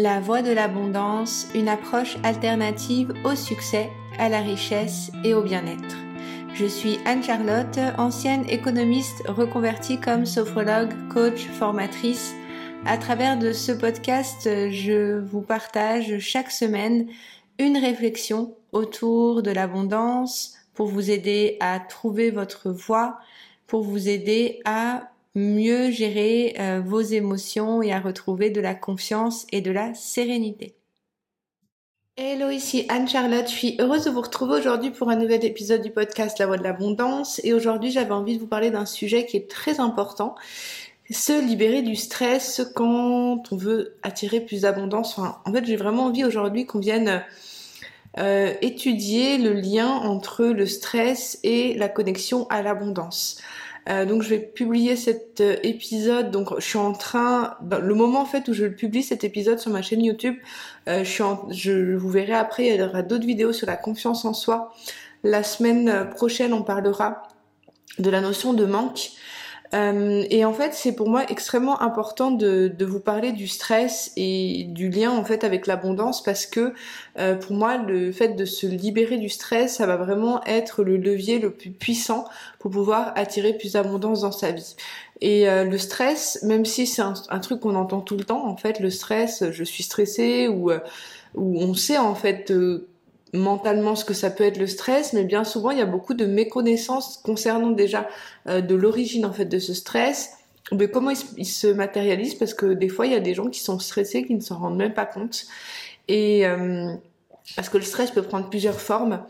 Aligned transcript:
La 0.00 0.20
voie 0.20 0.42
de 0.42 0.52
l'abondance, 0.52 1.48
une 1.56 1.68
approche 1.68 2.18
alternative 2.22 3.12
au 3.24 3.34
succès, 3.34 3.90
à 4.16 4.28
la 4.28 4.38
richesse 4.38 5.10
et 5.24 5.34
au 5.34 5.42
bien-être. 5.42 5.96
Je 6.54 6.66
suis 6.66 7.00
Anne-Charlotte, 7.04 7.80
ancienne 7.98 8.48
économiste 8.48 9.24
reconvertie 9.26 9.98
comme 9.98 10.24
sophrologue, 10.24 10.92
coach, 11.12 11.48
formatrice. 11.48 12.32
À 12.86 12.96
travers 12.96 13.40
de 13.40 13.52
ce 13.52 13.72
podcast, 13.72 14.44
je 14.70 15.18
vous 15.18 15.40
partage 15.40 16.20
chaque 16.20 16.52
semaine 16.52 17.08
une 17.58 17.76
réflexion 17.76 18.54
autour 18.70 19.42
de 19.42 19.50
l'abondance 19.50 20.54
pour 20.74 20.86
vous 20.86 21.10
aider 21.10 21.56
à 21.58 21.80
trouver 21.80 22.30
votre 22.30 22.70
voie, 22.70 23.18
pour 23.66 23.82
vous 23.82 24.08
aider 24.08 24.60
à 24.64 25.10
mieux 25.38 25.90
gérer 25.90 26.54
euh, 26.58 26.82
vos 26.84 27.00
émotions 27.00 27.82
et 27.82 27.92
à 27.92 28.00
retrouver 28.00 28.50
de 28.50 28.60
la 28.60 28.74
confiance 28.74 29.46
et 29.52 29.60
de 29.60 29.70
la 29.70 29.94
sérénité. 29.94 30.74
Hello, 32.16 32.50
ici 32.50 32.84
Anne-Charlotte. 32.88 33.46
Je 33.46 33.54
suis 33.54 33.76
heureuse 33.78 34.04
de 34.04 34.10
vous 34.10 34.20
retrouver 34.20 34.58
aujourd'hui 34.58 34.90
pour 34.90 35.08
un 35.08 35.14
nouvel 35.14 35.44
épisode 35.44 35.82
du 35.82 35.90
podcast 35.90 36.38
La 36.40 36.46
Voix 36.46 36.56
de 36.56 36.64
l'Abondance. 36.64 37.40
Et 37.44 37.52
aujourd'hui, 37.52 37.92
j'avais 37.92 38.10
envie 38.10 38.34
de 38.34 38.40
vous 38.40 38.48
parler 38.48 38.72
d'un 38.72 38.86
sujet 38.86 39.24
qui 39.24 39.36
est 39.36 39.48
très 39.48 39.78
important. 39.78 40.34
Se 41.10 41.40
libérer 41.40 41.82
du 41.82 41.94
stress 41.94 42.60
quand 42.74 43.52
on 43.52 43.56
veut 43.56 43.96
attirer 44.02 44.40
plus 44.40 44.62
d'abondance. 44.62 45.18
En 45.18 45.52
fait, 45.52 45.64
j'ai 45.64 45.76
vraiment 45.76 46.06
envie 46.06 46.24
aujourd'hui 46.24 46.66
qu'on 46.66 46.80
vienne 46.80 47.22
euh, 48.18 48.52
étudier 48.62 49.38
le 49.38 49.52
lien 49.52 49.86
entre 49.86 50.44
le 50.44 50.66
stress 50.66 51.38
et 51.44 51.74
la 51.74 51.88
connexion 51.88 52.48
à 52.48 52.62
l'abondance. 52.62 53.40
Euh, 53.88 54.04
donc 54.04 54.22
je 54.22 54.28
vais 54.28 54.38
publier 54.38 54.96
cet 54.96 55.40
euh, 55.40 55.56
épisode. 55.62 56.30
Donc 56.30 56.48
je 56.58 56.64
suis 56.64 56.78
en 56.78 56.92
train, 56.92 57.56
le 57.62 57.94
moment 57.94 58.20
en 58.20 58.26
fait 58.26 58.48
où 58.48 58.52
je 58.52 58.66
publie 58.66 59.02
cet 59.02 59.24
épisode 59.24 59.58
sur 59.58 59.70
ma 59.70 59.82
chaîne 59.82 60.04
YouTube, 60.04 60.36
euh, 60.88 61.04
je 61.04 61.10
suis 61.10 61.24
je 61.50 61.94
vous 61.94 62.10
verrai 62.10 62.34
après. 62.34 62.66
Il 62.66 62.76
y 62.76 62.82
aura 62.82 63.02
d'autres 63.02 63.26
vidéos 63.26 63.52
sur 63.52 63.66
la 63.66 63.76
confiance 63.76 64.24
en 64.24 64.34
soi. 64.34 64.74
La 65.24 65.42
semaine 65.42 66.10
prochaine, 66.14 66.52
on 66.52 66.62
parlera 66.62 67.22
de 67.98 68.10
la 68.10 68.20
notion 68.20 68.52
de 68.52 68.64
manque. 68.64 69.10
Euh, 69.74 70.24
et 70.30 70.44
en 70.44 70.52
fait, 70.52 70.72
c'est 70.72 70.94
pour 70.94 71.10
moi 71.10 71.24
extrêmement 71.28 71.80
important 71.82 72.30
de, 72.30 72.68
de, 72.68 72.84
vous 72.86 73.00
parler 73.00 73.32
du 73.32 73.46
stress 73.46 74.12
et 74.16 74.64
du 74.68 74.88
lien 74.88 75.10
en 75.10 75.24
fait 75.24 75.44
avec 75.44 75.66
l'abondance 75.66 76.22
parce 76.22 76.46
que 76.46 76.72
euh, 77.18 77.34
pour 77.34 77.54
moi, 77.54 77.76
le 77.76 78.10
fait 78.12 78.28
de 78.28 78.44
se 78.46 78.66
libérer 78.66 79.18
du 79.18 79.28
stress, 79.28 79.76
ça 79.76 79.86
va 79.86 79.96
vraiment 79.96 80.42
être 80.44 80.82
le 80.82 80.96
levier 80.96 81.38
le 81.38 81.50
plus 81.50 81.70
puissant 81.70 82.24
pour 82.58 82.70
pouvoir 82.70 83.12
attirer 83.16 83.52
plus 83.52 83.72
d'abondance 83.74 84.22
dans 84.22 84.32
sa 84.32 84.52
vie. 84.52 84.74
Et 85.20 85.48
euh, 85.48 85.64
le 85.64 85.76
stress, 85.76 86.42
même 86.44 86.64
si 86.64 86.86
c'est 86.86 87.02
un, 87.02 87.40
truc 87.40 87.60
qu'on 87.60 87.74
entend 87.74 88.00
tout 88.00 88.16
le 88.16 88.24
temps, 88.24 88.46
en 88.46 88.56
fait, 88.56 88.80
le 88.80 88.88
stress, 88.88 89.44
je 89.50 89.64
suis 89.64 89.82
stressée 89.82 90.48
ou 90.48 90.70
ou 91.34 91.60
on 91.60 91.74
sait 91.74 91.98
en 91.98 92.14
fait 92.14 92.50
mentalement 93.32 93.94
ce 93.94 94.04
que 94.04 94.14
ça 94.14 94.30
peut 94.30 94.44
être 94.44 94.58
le 94.58 94.66
stress, 94.66 95.12
mais 95.12 95.24
bien 95.24 95.44
souvent 95.44 95.70
il 95.70 95.78
y 95.78 95.82
a 95.82 95.86
beaucoup 95.86 96.14
de 96.14 96.26
méconnaissances 96.26 97.18
concernant 97.18 97.70
déjà 97.70 98.08
euh, 98.48 98.60
de 98.60 98.74
l'origine 98.74 99.26
en 99.26 99.32
fait 99.32 99.44
de 99.44 99.58
ce 99.58 99.74
stress, 99.74 100.32
mais 100.72 100.88
comment 100.88 101.10
il, 101.36 101.46
se 101.46 101.66
matérialise 101.66 102.34
parce 102.34 102.54
que 102.54 102.66
des 102.66 102.88
fois 102.88 103.06
il 103.06 103.12
y 103.12 103.16
a 103.16 103.20
des 103.20 103.34
gens 103.34 103.48
qui 103.48 103.60
sont 103.60 103.78
stressés 103.78 104.24
qui 104.24 104.34
ne 104.34 104.40
s'en 104.40 104.58
rendent 104.58 104.76
même 104.76 104.94
pas 104.94 105.06
compte. 105.06 105.46
Et 106.08 106.46
euh, 106.46 106.92
parce 107.56 107.68
que 107.68 107.78
le 107.78 107.84
stress 107.84 108.10
peut 108.10 108.22
prendre 108.22 108.50
plusieurs 108.50 108.80
formes. 108.80 109.22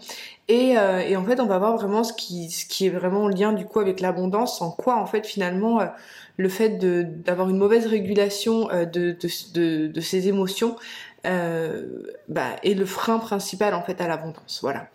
Et, 0.48 0.78
euh, 0.78 1.00
et, 1.00 1.16
en 1.16 1.24
fait 1.24 1.40
on 1.40 1.46
va 1.46 1.58
voir 1.58 1.76
vraiment 1.76 2.02
ce 2.02 2.12
qui 2.12 2.50
ce 2.50 2.66
qui 2.66 2.86
est 2.86 2.90
vraiment 2.90 3.24
en 3.24 3.28
lien 3.28 3.52
du 3.52 3.64
coup 3.64 3.80
avec 3.80 4.00
l'abondance, 4.00 4.62
en 4.62 4.70
quoi 4.70 4.96
en 4.96 5.06
fait 5.06 5.26
finalement 5.26 5.80
le 6.36 6.48
fait 6.48 6.78
d'avoir 6.78 7.50
une 7.50 7.58
mauvaise 7.58 7.86
régulation 7.86 8.68
de, 8.68 9.12
de, 9.12 9.52
de, 9.54 9.86
de 9.88 10.00
ses 10.00 10.28
émotions 10.28 10.76
euh, 10.76 11.07
bah, 11.28 12.56
est 12.62 12.74
le 12.74 12.86
frein 12.86 13.18
principal 13.18 13.74
en 13.74 13.82
fait 13.82 14.00
à 14.00 14.08
l'abondance. 14.08 14.60
Voilà. 14.62 14.88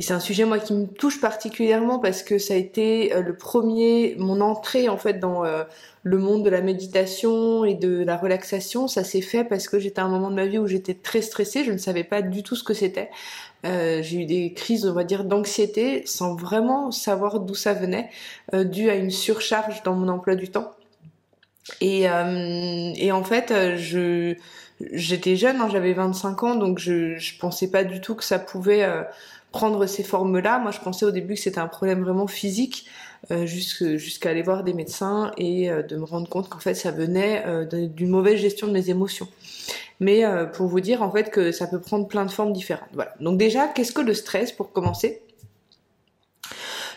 Et 0.00 0.02
c'est 0.02 0.14
un 0.14 0.20
sujet 0.20 0.46
moi 0.46 0.58
qui 0.58 0.72
me 0.72 0.86
touche 0.86 1.20
particulièrement 1.20 1.98
parce 1.98 2.22
que 2.22 2.38
ça 2.38 2.54
a 2.54 2.56
été 2.56 3.14
euh, 3.14 3.20
le 3.20 3.36
premier, 3.36 4.16
mon 4.18 4.40
entrée 4.40 4.88
en 4.88 4.96
fait 4.96 5.20
dans 5.20 5.44
euh, 5.44 5.64
le 6.04 6.16
monde 6.16 6.42
de 6.42 6.48
la 6.48 6.62
méditation 6.62 7.66
et 7.66 7.74
de 7.74 8.02
la 8.02 8.16
relaxation. 8.16 8.88
Ça 8.88 9.04
s'est 9.04 9.20
fait 9.20 9.44
parce 9.44 9.68
que 9.68 9.78
j'étais 9.78 10.00
à 10.00 10.04
un 10.04 10.08
moment 10.08 10.30
de 10.30 10.36
ma 10.36 10.46
vie 10.46 10.56
où 10.56 10.66
j'étais 10.66 10.94
très 10.94 11.20
stressée, 11.20 11.64
je 11.64 11.72
ne 11.72 11.76
savais 11.76 12.02
pas 12.02 12.22
du 12.22 12.42
tout 12.42 12.56
ce 12.56 12.64
que 12.64 12.72
c'était. 12.72 13.10
Euh, 13.66 14.00
j'ai 14.00 14.22
eu 14.22 14.24
des 14.24 14.54
crises, 14.54 14.86
on 14.86 14.94
va 14.94 15.04
dire, 15.04 15.24
d'anxiété 15.24 16.06
sans 16.06 16.34
vraiment 16.34 16.90
savoir 16.90 17.38
d'où 17.38 17.54
ça 17.54 17.74
venait, 17.74 18.08
euh, 18.54 18.64
dû 18.64 18.88
à 18.88 18.94
une 18.94 19.10
surcharge 19.10 19.82
dans 19.82 19.94
mon 19.94 20.08
emploi 20.08 20.34
du 20.34 20.48
temps. 20.48 20.70
Et, 21.82 22.04
et 22.04 23.12
en 23.12 23.22
fait, 23.22 23.76
je 23.76 24.34
j'étais 24.92 25.36
jeune, 25.36 25.56
hein, 25.60 25.68
j'avais 25.70 25.92
25 25.92 26.42
ans, 26.42 26.54
donc 26.54 26.78
je, 26.78 27.16
je 27.16 27.38
pensais 27.38 27.70
pas 27.70 27.84
du 27.84 28.00
tout 28.00 28.14
que 28.14 28.24
ça 28.24 28.38
pouvait 28.38 28.82
euh, 28.82 29.02
prendre 29.52 29.86
ces 29.86 30.02
formes-là. 30.02 30.58
Moi, 30.58 30.70
je 30.70 30.80
pensais 30.80 31.04
au 31.04 31.10
début 31.10 31.34
que 31.34 31.40
c'était 31.40 31.60
un 31.60 31.68
problème 31.68 32.02
vraiment 32.02 32.26
physique, 32.26 32.86
euh, 33.30 33.46
jusqu'à 33.46 34.30
aller 34.30 34.42
voir 34.42 34.64
des 34.64 34.72
médecins 34.72 35.32
et 35.36 35.70
euh, 35.70 35.82
de 35.82 35.96
me 35.96 36.04
rendre 36.04 36.28
compte 36.28 36.48
qu'en 36.48 36.58
fait, 36.58 36.74
ça 36.74 36.90
venait 36.90 37.44
d'une 37.70 38.10
mauvaise 38.10 38.40
gestion 38.40 38.66
de 38.66 38.72
mes 38.72 38.90
émotions. 38.90 39.28
Mais 40.02 40.24
pour 40.54 40.66
vous 40.66 40.80
dire 40.80 41.02
en 41.02 41.10
fait 41.12 41.30
que 41.30 41.52
ça 41.52 41.66
peut 41.66 41.80
prendre 41.80 42.08
plein 42.08 42.24
de 42.24 42.30
formes 42.30 42.54
différentes. 42.54 42.88
Voilà. 42.94 43.12
Donc 43.20 43.36
déjà, 43.36 43.68
qu'est-ce 43.68 43.92
que 43.92 44.00
le 44.00 44.14
stress 44.14 44.50
pour 44.50 44.72
commencer? 44.72 45.20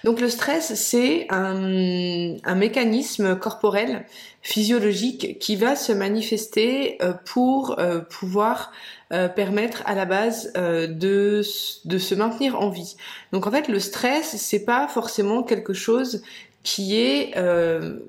Donc 0.03 0.19
le 0.19 0.29
stress, 0.29 0.73
c'est 0.75 1.27
un, 1.29 2.55
mécanisme 2.55 3.37
corporel, 3.37 4.05
physiologique, 4.41 5.39
qui 5.39 5.55
va 5.55 5.77
se 5.77 5.93
manifester 5.93 6.97
euh, 7.01 7.13
pour 7.25 7.79
euh, 7.79 8.01
pouvoir 8.01 8.73
euh, 9.13 9.27
permettre 9.27 9.83
à 9.85 9.95
la 9.95 10.05
base 10.05 10.51
de, 10.53 11.41
de 11.85 11.97
se 11.97 12.15
maintenir 12.15 12.59
en 12.59 12.69
vie. 12.69 12.95
Donc 13.31 13.47
en 13.47 13.51
fait, 13.51 13.67
le 13.67 13.79
stress, 13.79 14.35
c'est 14.37 14.65
pas 14.65 14.87
forcément 14.87 15.43
quelque 15.43 15.73
chose 15.73 16.23
qui 16.63 16.97
est, 16.97 17.33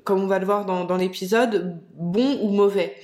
comme 0.04 0.22
on 0.22 0.26
va 0.28 0.38
le 0.38 0.46
voir 0.46 0.64
dans, 0.64 0.84
dans 0.84 0.96
l'épisode, 0.96 1.76
bon 1.96 2.38
ou 2.40 2.50
mauvais. 2.50 2.94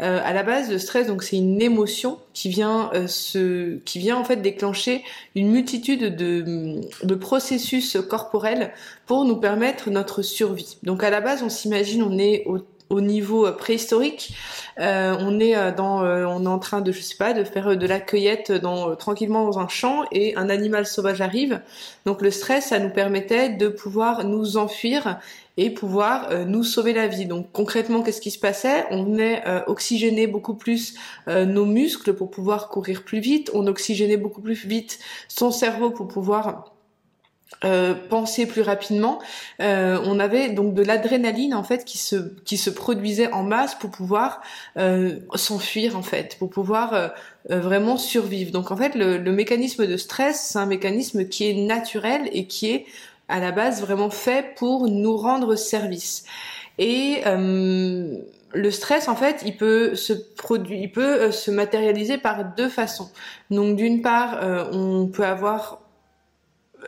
Euh, 0.00 0.20
à 0.24 0.32
la 0.32 0.42
base, 0.42 0.70
le 0.70 0.78
stress, 0.78 1.06
donc 1.06 1.22
c'est 1.22 1.36
une 1.36 1.62
émotion 1.62 2.18
qui 2.32 2.48
vient 2.48 2.90
euh, 2.94 3.06
se, 3.06 3.76
qui 3.84 4.00
vient 4.00 4.16
en 4.16 4.24
fait 4.24 4.36
déclencher 4.36 5.04
une 5.36 5.50
multitude 5.50 6.16
de, 6.16 6.80
de 7.04 7.14
processus 7.14 7.96
corporels 8.08 8.72
pour 9.06 9.24
nous 9.24 9.36
permettre 9.36 9.90
notre 9.90 10.22
survie. 10.22 10.78
Donc 10.82 11.04
à 11.04 11.10
la 11.10 11.20
base, 11.20 11.42
on 11.44 11.48
s'imagine, 11.48 12.02
on 12.02 12.18
est 12.18 12.42
au 12.46 12.58
au 12.90 13.00
niveau 13.00 13.50
préhistorique. 13.52 14.34
Euh, 14.78 15.16
on 15.20 15.38
est 15.40 15.56
euh, 15.56 15.70
euh, 15.78 16.24
on 16.26 16.44
est 16.44 16.48
en 16.48 16.58
train 16.58 16.80
de, 16.80 16.92
je 16.92 17.00
sais 17.00 17.16
pas, 17.16 17.32
de 17.32 17.44
faire 17.44 17.76
de 17.76 17.86
la 17.86 18.00
cueillette 18.00 18.52
tranquillement 18.98 19.44
dans 19.44 19.58
un 19.58 19.68
champ 19.68 20.04
et 20.12 20.36
un 20.36 20.48
animal 20.48 20.86
sauvage 20.86 21.20
arrive. 21.20 21.60
Donc 22.06 22.22
le 22.22 22.30
stress, 22.30 22.66
ça 22.66 22.78
nous 22.78 22.90
permettait 22.90 23.50
de 23.50 23.68
pouvoir 23.68 24.24
nous 24.24 24.56
enfuir 24.56 25.18
et 25.56 25.70
pouvoir 25.70 26.46
nous 26.46 26.64
sauver 26.64 26.92
la 26.92 27.06
vie. 27.06 27.26
Donc 27.26 27.52
concrètement, 27.52 28.02
qu'est-ce 28.02 28.20
qui 28.20 28.32
se 28.32 28.40
passait? 28.40 28.84
On 28.90 29.04
venait 29.04 29.44
oxygéner 29.68 30.26
beaucoup 30.26 30.54
plus 30.54 30.94
nos 31.28 31.64
muscles 31.64 32.12
pour 32.14 32.30
pouvoir 32.30 32.68
courir 32.68 33.04
plus 33.04 33.20
vite. 33.20 33.50
On 33.54 33.66
oxygénait 33.68 34.16
beaucoup 34.16 34.40
plus 34.40 34.66
vite 34.66 34.98
son 35.28 35.52
cerveau 35.52 35.90
pour 35.90 36.08
pouvoir 36.08 36.73
euh, 37.64 37.94
penser 37.94 38.46
plus 38.46 38.62
rapidement, 38.62 39.20
euh, 39.60 39.98
on 40.04 40.18
avait 40.18 40.50
donc 40.50 40.74
de 40.74 40.82
l'adrénaline 40.82 41.54
en 41.54 41.62
fait 41.62 41.84
qui 41.84 41.98
se 41.98 42.16
qui 42.44 42.56
se 42.56 42.68
produisait 42.68 43.32
en 43.32 43.42
masse 43.42 43.74
pour 43.74 43.90
pouvoir 43.90 44.42
euh, 44.76 45.16
s'enfuir 45.34 45.96
en 45.96 46.02
fait, 46.02 46.36
pour 46.38 46.50
pouvoir 46.50 46.92
euh, 46.92 47.08
euh, 47.50 47.60
vraiment 47.60 47.96
survivre. 47.96 48.50
Donc 48.50 48.70
en 48.70 48.76
fait 48.76 48.94
le, 48.94 49.18
le 49.18 49.32
mécanisme 49.32 49.86
de 49.86 49.96
stress 49.96 50.48
c'est 50.50 50.58
un 50.58 50.66
mécanisme 50.66 51.26
qui 51.28 51.48
est 51.48 51.54
naturel 51.54 52.28
et 52.32 52.46
qui 52.46 52.70
est 52.70 52.86
à 53.28 53.40
la 53.40 53.52
base 53.52 53.80
vraiment 53.80 54.10
fait 54.10 54.54
pour 54.56 54.88
nous 54.88 55.16
rendre 55.16 55.54
service. 55.54 56.24
Et 56.76 57.22
le 57.24 58.70
stress, 58.70 59.08
en 59.08 59.14
fait, 59.14 59.42
il 59.46 59.56
peut 59.56 59.94
se 59.94 60.12
produire, 60.12 60.78
il 60.78 60.90
peut 60.90 61.30
se 61.30 61.50
matérialiser 61.52 62.18
par 62.18 62.44
deux 62.56 62.68
façons. 62.68 63.10
Donc, 63.50 63.76
d'une 63.76 64.02
part, 64.02 64.40
on 64.72 65.06
peut 65.06 65.24
avoir 65.24 65.83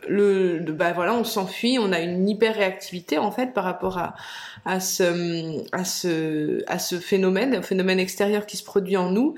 le, 0.09 0.59
bah 0.59 0.93
voilà, 0.93 1.15
on 1.15 1.25
s'enfuit, 1.25 1.79
on 1.79 1.93
a 1.93 2.01
une 2.01 2.29
hyper 2.29 2.55
réactivité 2.55 3.19
en 3.19 3.31
fait 3.31 3.53
par 3.53 3.65
rapport 3.65 3.99
à, 3.99 4.15
à 4.65 4.81
ce, 4.81 5.65
à 5.73 5.85
ce, 5.85 6.63
à 6.67 6.79
ce 6.79 6.97
phénomène, 6.97 7.55
un 7.55 7.63
phénomène 7.63 7.99
extérieur 7.99 8.47
qui 8.47 8.57
se 8.57 8.65
produit 8.65 8.97
en 8.97 9.11
nous, 9.11 9.35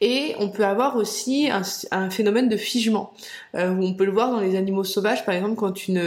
et 0.00 0.34
on 0.38 0.48
peut 0.48 0.64
avoir 0.64 0.96
aussi 0.96 1.48
un, 1.50 1.62
un 1.90 2.10
phénomène 2.10 2.48
de 2.48 2.56
figement. 2.56 3.12
Euh, 3.54 3.74
on 3.80 3.94
peut 3.94 4.04
le 4.04 4.12
voir 4.12 4.30
dans 4.30 4.40
les 4.40 4.56
animaux 4.56 4.84
sauvages, 4.84 5.24
par 5.24 5.34
exemple, 5.34 5.56
quand 5.56 5.88
une, 5.88 6.02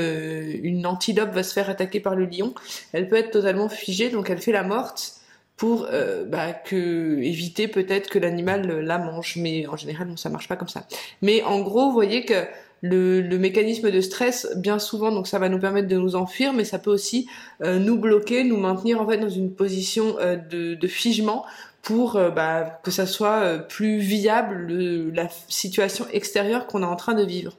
une 0.63 0.85
antilope 0.85 1.33
va 1.33 1.43
se 1.43 1.53
faire 1.53 1.69
attaquer 1.69 1.99
par 1.99 2.15
le 2.15 2.25
lion, 2.25 2.53
elle 2.93 3.07
peut 3.07 3.17
être 3.17 3.31
totalement 3.31 3.69
figée, 3.69 4.09
donc 4.09 4.29
elle 4.29 4.39
fait 4.39 4.51
la 4.51 4.63
morte 4.63 5.13
pour 5.57 5.87
euh, 5.89 6.25
bah, 6.25 6.51
que 6.51 7.19
éviter 7.21 7.69
peut-être 7.69 8.09
que 8.09 8.19
l'animal 8.19 8.81
la 8.81 8.97
mange, 8.97 9.37
mais 9.37 9.67
en 9.67 9.77
général, 9.77 10.09
non, 10.09 10.17
ça 10.17 10.29
marche 10.29 10.49
pas 10.49 10.57
comme 10.57 10.67
ça. 10.67 10.85
Mais 11.21 11.43
en 11.43 11.61
gros, 11.61 11.85
vous 11.85 11.93
voyez 11.93 12.25
que 12.25 12.45
le, 12.89 13.37
mécanisme 13.37 13.91
de 13.91 14.01
stress, 14.01 14.47
bien 14.55 14.79
souvent, 14.79 15.11
donc 15.11 15.27
ça 15.27 15.39
va 15.39 15.49
nous 15.49 15.59
permettre 15.59 15.87
de 15.87 15.97
nous 15.97 16.15
enfuir, 16.15 16.53
mais 16.53 16.63
ça 16.63 16.79
peut 16.79 16.91
aussi 16.91 17.27
euh, 17.63 17.79
nous 17.79 17.97
bloquer, 17.97 18.43
nous 18.43 18.57
maintenir 18.57 19.01
en 19.01 19.07
fait 19.07 19.17
dans 19.17 19.29
une 19.29 19.51
position 19.53 20.17
euh, 20.19 20.35
de, 20.35 20.87
figement 20.87 21.45
pour 21.81 22.13
bah, 22.35 22.79
que 22.83 22.89
ça 22.89 23.05
soit 23.05 23.59
plus 23.59 23.97
viable 23.99 24.67
la 25.13 25.29
situation 25.47 26.05
extérieure 26.11 26.65
qu'on 26.65 26.81
est 26.81 26.85
en 26.85 26.95
train 26.95 27.13
de 27.13 27.23
vivre. 27.23 27.55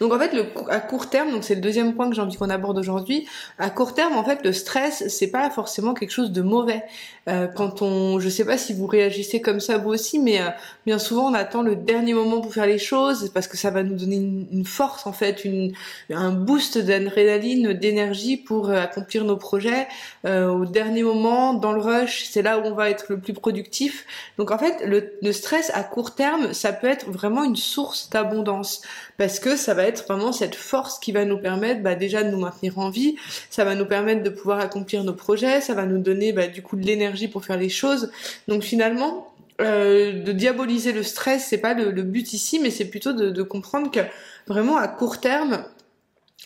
Donc 0.00 0.12
en 0.12 0.18
fait, 0.18 0.32
le, 0.32 0.46
à 0.68 0.80
court 0.80 1.08
terme, 1.10 1.30
donc 1.30 1.44
c'est 1.44 1.54
le 1.54 1.60
deuxième 1.60 1.94
point 1.94 2.08
que 2.08 2.16
j'ai 2.16 2.22
envie 2.22 2.36
qu'on 2.36 2.50
aborde 2.50 2.78
aujourd'hui. 2.78 3.26
À 3.58 3.70
court 3.70 3.94
terme, 3.94 4.16
en 4.16 4.24
fait, 4.24 4.44
le 4.44 4.52
stress, 4.52 5.08
c'est 5.08 5.30
pas 5.30 5.50
forcément 5.50 5.94
quelque 5.94 6.10
chose 6.10 6.32
de 6.32 6.42
mauvais. 6.42 6.82
Euh, 7.26 7.46
quand 7.46 7.80
on, 7.80 8.20
je 8.20 8.28
sais 8.28 8.44
pas 8.44 8.58
si 8.58 8.74
vous 8.74 8.86
réagissez 8.86 9.40
comme 9.40 9.60
ça 9.60 9.78
vous 9.78 9.90
aussi, 9.90 10.18
mais 10.18 10.42
euh, 10.42 10.50
bien 10.84 10.98
souvent 10.98 11.30
on 11.30 11.34
attend 11.34 11.62
le 11.62 11.74
dernier 11.74 12.12
moment 12.12 12.42
pour 12.42 12.52
faire 12.52 12.66
les 12.66 12.78
choses 12.78 13.30
parce 13.32 13.48
que 13.48 13.56
ça 13.56 13.70
va 13.70 13.82
nous 13.82 13.96
donner 13.96 14.16
une, 14.16 14.64
force 14.66 15.06
en 15.06 15.12
fait, 15.12 15.44
une, 15.44 15.72
un 16.10 16.32
boost 16.32 16.76
d'adrénaline, 16.76 17.72
d'énergie 17.72 18.36
pour 18.36 18.68
euh, 18.68 18.76
accomplir 18.76 19.24
nos 19.24 19.36
projets. 19.36 19.88
au 20.24 20.66
dernier 20.66 21.02
moment, 21.02 21.54
dans 21.54 21.72
le 21.72 21.80
rush, 21.80 22.24
c'est 22.30 22.42
là 22.42 22.58
où 22.58 22.62
on 22.64 22.74
va 22.74 22.90
être 22.90 23.06
le 23.08 23.18
plus 23.18 23.32
productif. 23.32 24.06
Donc 24.38 24.50
en 24.50 24.58
fait, 24.58 24.84
le, 24.84 25.14
le 25.22 25.32
stress 25.32 25.70
à 25.74 25.82
court 25.82 26.14
terme, 26.14 26.52
ça 26.52 26.72
peut 26.72 26.88
être 26.88 27.10
vraiment 27.10 27.44
une 27.44 27.56
source 27.56 28.10
d'abondance 28.10 28.82
parce 29.16 29.38
que 29.38 29.56
ça 29.56 29.74
va 29.74 29.83
vraiment 30.06 30.32
cette 30.32 30.54
force 30.54 30.98
qui 30.98 31.12
va 31.12 31.24
nous 31.24 31.38
permettre 31.38 31.82
bah, 31.82 31.94
déjà 31.94 32.22
de 32.22 32.30
nous 32.30 32.38
maintenir 32.38 32.78
en 32.78 32.90
vie, 32.90 33.16
ça 33.50 33.64
va 33.64 33.74
nous 33.74 33.86
permettre 33.86 34.22
de 34.22 34.30
pouvoir 34.30 34.60
accomplir 34.60 35.04
nos 35.04 35.14
projets, 35.14 35.60
ça 35.60 35.74
va 35.74 35.86
nous 35.86 35.98
donner 35.98 36.32
bah, 36.32 36.46
du 36.46 36.62
coup 36.62 36.76
de 36.76 36.84
l'énergie 36.84 37.28
pour 37.28 37.44
faire 37.44 37.56
les 37.56 37.68
choses. 37.68 38.10
Donc 38.48 38.62
finalement, 38.62 39.32
euh, 39.60 40.24
de 40.24 40.32
diaboliser 40.32 40.92
le 40.92 41.02
stress, 41.02 41.46
c'est 41.48 41.58
pas 41.58 41.74
le, 41.74 41.90
but 42.02 42.32
ici, 42.32 42.58
mais 42.60 42.70
c'est 42.70 42.86
plutôt 42.86 43.12
de, 43.12 43.30
de 43.30 43.42
comprendre 43.42 43.90
que 43.90 44.00
vraiment 44.46 44.76
à 44.76 44.88
court 44.88 45.20
terme, 45.20 45.64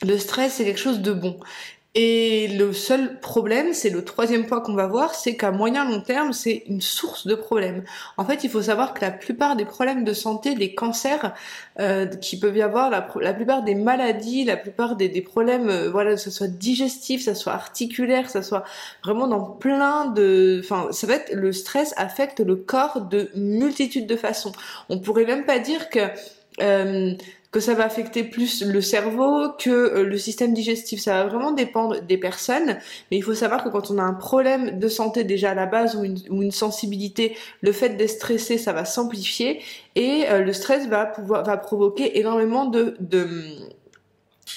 le 0.06 0.18
stress 0.18 0.54
c'est 0.54 0.64
quelque 0.64 0.80
chose 0.80 1.00
de 1.00 1.12
bon. 1.12 1.38
Et 1.94 2.48
le 2.48 2.74
seul 2.74 3.18
problème, 3.18 3.72
c'est 3.72 3.88
le 3.88 4.04
troisième 4.04 4.46
point 4.46 4.60
qu'on 4.60 4.74
va 4.74 4.86
voir, 4.86 5.14
c'est 5.14 5.36
qu'à 5.36 5.50
moyen 5.50 5.88
long 5.88 6.00
terme, 6.00 6.34
c'est 6.34 6.64
une 6.66 6.82
source 6.82 7.26
de 7.26 7.34
problèmes. 7.34 7.82
En 8.18 8.26
fait, 8.26 8.44
il 8.44 8.50
faut 8.50 8.60
savoir 8.60 8.92
que 8.92 9.00
la 9.00 9.10
plupart 9.10 9.56
des 9.56 9.64
problèmes 9.64 10.04
de 10.04 10.12
santé, 10.12 10.54
des 10.54 10.74
cancers 10.74 11.34
euh, 11.80 12.06
qui 12.06 12.38
peuvent 12.38 12.56
y 12.56 12.62
avoir, 12.62 12.90
la, 12.90 13.00
plupart 13.32 13.62
des 13.62 13.74
maladies, 13.74 14.44
la 14.44 14.58
plupart 14.58 14.96
des, 14.96 15.08
problèmes, 15.22 15.70
euh, 15.70 15.90
voilà, 15.90 16.12
que 16.12 16.20
ce 16.20 16.30
soit 16.30 16.46
digestif, 16.46 17.24
que 17.24 17.34
ce 17.34 17.40
soit 17.40 17.54
articulaire, 17.54 18.26
que 18.26 18.32
ce 18.32 18.42
soit 18.42 18.64
vraiment 19.02 19.26
dans 19.26 19.42
plein 19.42 20.06
de, 20.06 20.60
enfin, 20.62 20.88
ça 20.92 21.06
va 21.06 21.14
être 21.14 21.32
le 21.32 21.52
stress 21.52 21.94
affecte 21.96 22.40
le 22.40 22.56
corps 22.56 23.00
de 23.00 23.30
multitudes 23.34 24.06
de 24.06 24.16
façons. 24.16 24.52
On 24.90 24.98
pourrait 24.98 25.24
même 25.24 25.46
pas 25.46 25.58
dire 25.58 25.88
que 25.88 26.00
euh, 26.60 27.14
que 27.50 27.60
ça 27.60 27.74
va 27.74 27.84
affecter 27.84 28.24
plus 28.24 28.62
le 28.62 28.80
cerveau 28.80 29.50
que 29.58 29.70
euh, 29.70 30.04
le 30.04 30.18
système 30.18 30.52
digestif. 30.52 31.00
Ça 31.00 31.14
va 31.14 31.28
vraiment 31.28 31.52
dépendre 31.52 32.02
des 32.02 32.18
personnes, 32.18 32.78
mais 33.10 33.16
il 33.16 33.22
faut 33.22 33.34
savoir 33.34 33.64
que 33.64 33.70
quand 33.70 33.90
on 33.90 33.98
a 33.98 34.02
un 34.02 34.14
problème 34.14 34.78
de 34.78 34.88
santé 34.88 35.24
déjà 35.24 35.52
à 35.52 35.54
la 35.54 35.66
base 35.66 35.96
ou 35.96 36.04
une, 36.04 36.50
sensibilité, 36.50 37.36
le 37.60 37.72
fait 37.72 37.90
d'être 37.90 38.10
stressé, 38.10 38.58
ça 38.58 38.72
va 38.72 38.84
s'amplifier 38.84 39.60
et 39.94 40.24
euh, 40.28 40.40
le 40.40 40.52
stress 40.52 40.88
va 40.88 41.06
pouvoir 41.06 41.44
va 41.44 41.56
provoquer 41.56 42.18
énormément 42.18 42.66
de 42.66 42.96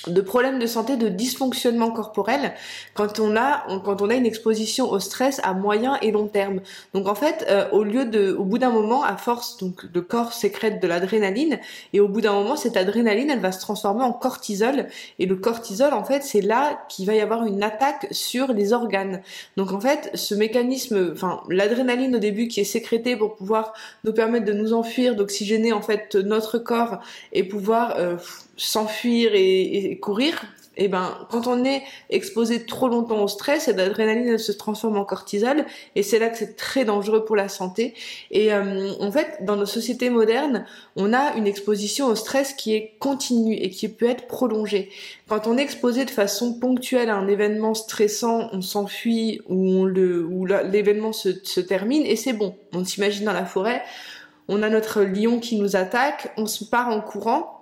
de 0.08 0.22
problèmes 0.22 0.60
de 0.60 0.66
santé, 0.66 0.98
de 0.98 1.10
dysfonctionnement 1.10 1.92
corporel 1.92 2.54
quand 2.94 3.20
on 3.20 3.36
a 3.36 3.66
quand 3.84 4.02
on 4.02 4.10
a 4.10 4.16
une 4.16 4.26
exposition 4.26 4.90
au 4.92 5.00
stress 5.00 5.40
à 5.44 5.54
moyen 5.54 5.98
et 6.02 6.12
long 6.12 6.28
terme. 6.28 6.62
Donc 6.94 7.08
en 7.08 7.16
fait, 7.16 7.46
euh, 7.50 7.70
au 7.72 7.84
lieu 7.84 8.06
de, 8.06 8.34
au 8.34 8.44
bout 8.44 8.58
d'un 8.58 8.70
moment, 8.70 9.04
à 9.04 9.18
force 9.18 9.58
donc 9.58 9.84
le 9.94 10.02
corps 10.02 10.34
sécrète 10.34 10.82
de 10.82 10.88
l'adrénaline 10.88 11.60
et 11.94 12.00
au 12.00 12.08
bout 12.08 12.22
d'un 12.22 12.34
moment, 12.34 12.56
cette 12.56 12.78
adrénaline, 12.78 13.30
elle 13.30 13.40
va 13.40 13.52
se 13.52 13.60
transformer 13.60 14.04
en 14.04 14.14
cortisol 14.14 14.88
et 15.20 15.26
le 15.26 15.36
cortisol, 15.36 15.94
en 15.94 16.04
fait, 16.04 16.24
c'est 16.24 16.42
là 16.42 16.84
qu'il 16.90 17.06
va 17.06 17.14
y 17.14 17.22
avoir 17.22 17.46
une 17.46 17.64
attaque 17.64 18.08
sur 18.12 18.54
les 18.54 18.74
organes. 18.74 19.22
Donc 19.58 19.72
en 19.72 19.80
fait, 19.80 20.10
ce 20.14 20.36
mécanisme, 20.36 21.12
enfin 21.14 21.42
l'adrénaline 21.50 22.16
au 22.16 22.20
début 22.20 22.48
qui 22.48 22.60
est 22.60 22.66
sécrétée 22.66 23.16
pour 23.16 23.36
pouvoir 23.36 23.74
nous 24.04 24.14
permettre 24.14 24.46
de 24.46 24.54
nous 24.54 24.74
enfuir, 24.74 25.16
d'oxygéner 25.16 25.74
en 25.74 25.82
fait 25.82 26.16
notre 26.16 26.58
corps 26.58 27.00
et 27.34 27.44
pouvoir 27.44 27.96
euh, 27.98 28.18
s'enfuir 28.58 29.32
et, 29.34 29.81
courir, 30.00 30.42
et 30.78 30.86
eh 30.86 30.88
ben 30.88 31.28
quand 31.30 31.48
on 31.48 31.66
est 31.66 31.84
exposé 32.10 32.66
trop 32.66 32.88
longtemps 32.88 33.22
au 33.22 33.28
stress, 33.28 33.68
l'adrénaline 33.68 34.38
se 34.38 34.54
transforme 34.54 34.96
en 34.98 35.04
cortisol 35.04 35.66
et 35.96 36.02
c'est 36.02 36.18
là 36.18 36.30
que 36.30 36.38
c'est 36.38 36.56
très 36.56 36.86
dangereux 36.86 37.26
pour 37.26 37.36
la 37.36 37.50
santé. 37.50 37.94
Et 38.32 38.54
euh, 38.54 38.94
en 39.02 39.12
fait, 39.12 39.40
dans 39.42 39.58
nos 39.58 39.66
sociétés 39.66 40.10
modernes, 40.10 40.66
on 40.96 41.12
a 41.14 41.36
une 41.36 41.46
exposition 41.46 42.08
au 42.08 42.16
stress 42.16 42.54
qui 42.54 42.74
est 42.74 42.96
continue 43.00 43.56
et 43.56 43.70
qui 43.70 43.90
peut 43.90 44.10
être 44.10 44.28
prolongée. 44.28 44.90
Quand 45.28 45.46
on 45.46 45.58
est 45.58 45.62
exposé 45.62 46.06
de 46.06 46.10
façon 46.10 46.54
ponctuelle 46.58 47.10
à 47.10 47.16
un 47.16 47.28
événement 47.28 47.74
stressant, 47.74 48.48
on 48.54 48.62
s'enfuit 48.62 49.42
ou 49.50 49.86
l'événement 49.86 51.12
se 51.12 51.60
termine 51.60 52.06
et 52.06 52.16
c'est 52.16 52.34
bon. 52.34 52.56
On 52.74 52.86
s'imagine 52.86 53.26
dans 53.26 53.34
la 53.34 53.46
forêt, 53.46 53.84
on 54.48 54.64
a 54.64 54.70
notre 54.70 55.02
lion 55.02 55.40
qui 55.40 55.58
nous 55.58 55.76
attaque, 55.76 56.32
on 56.38 56.46
se 56.46 56.64
part 56.64 56.88
en 56.88 57.02
courant 57.02 57.61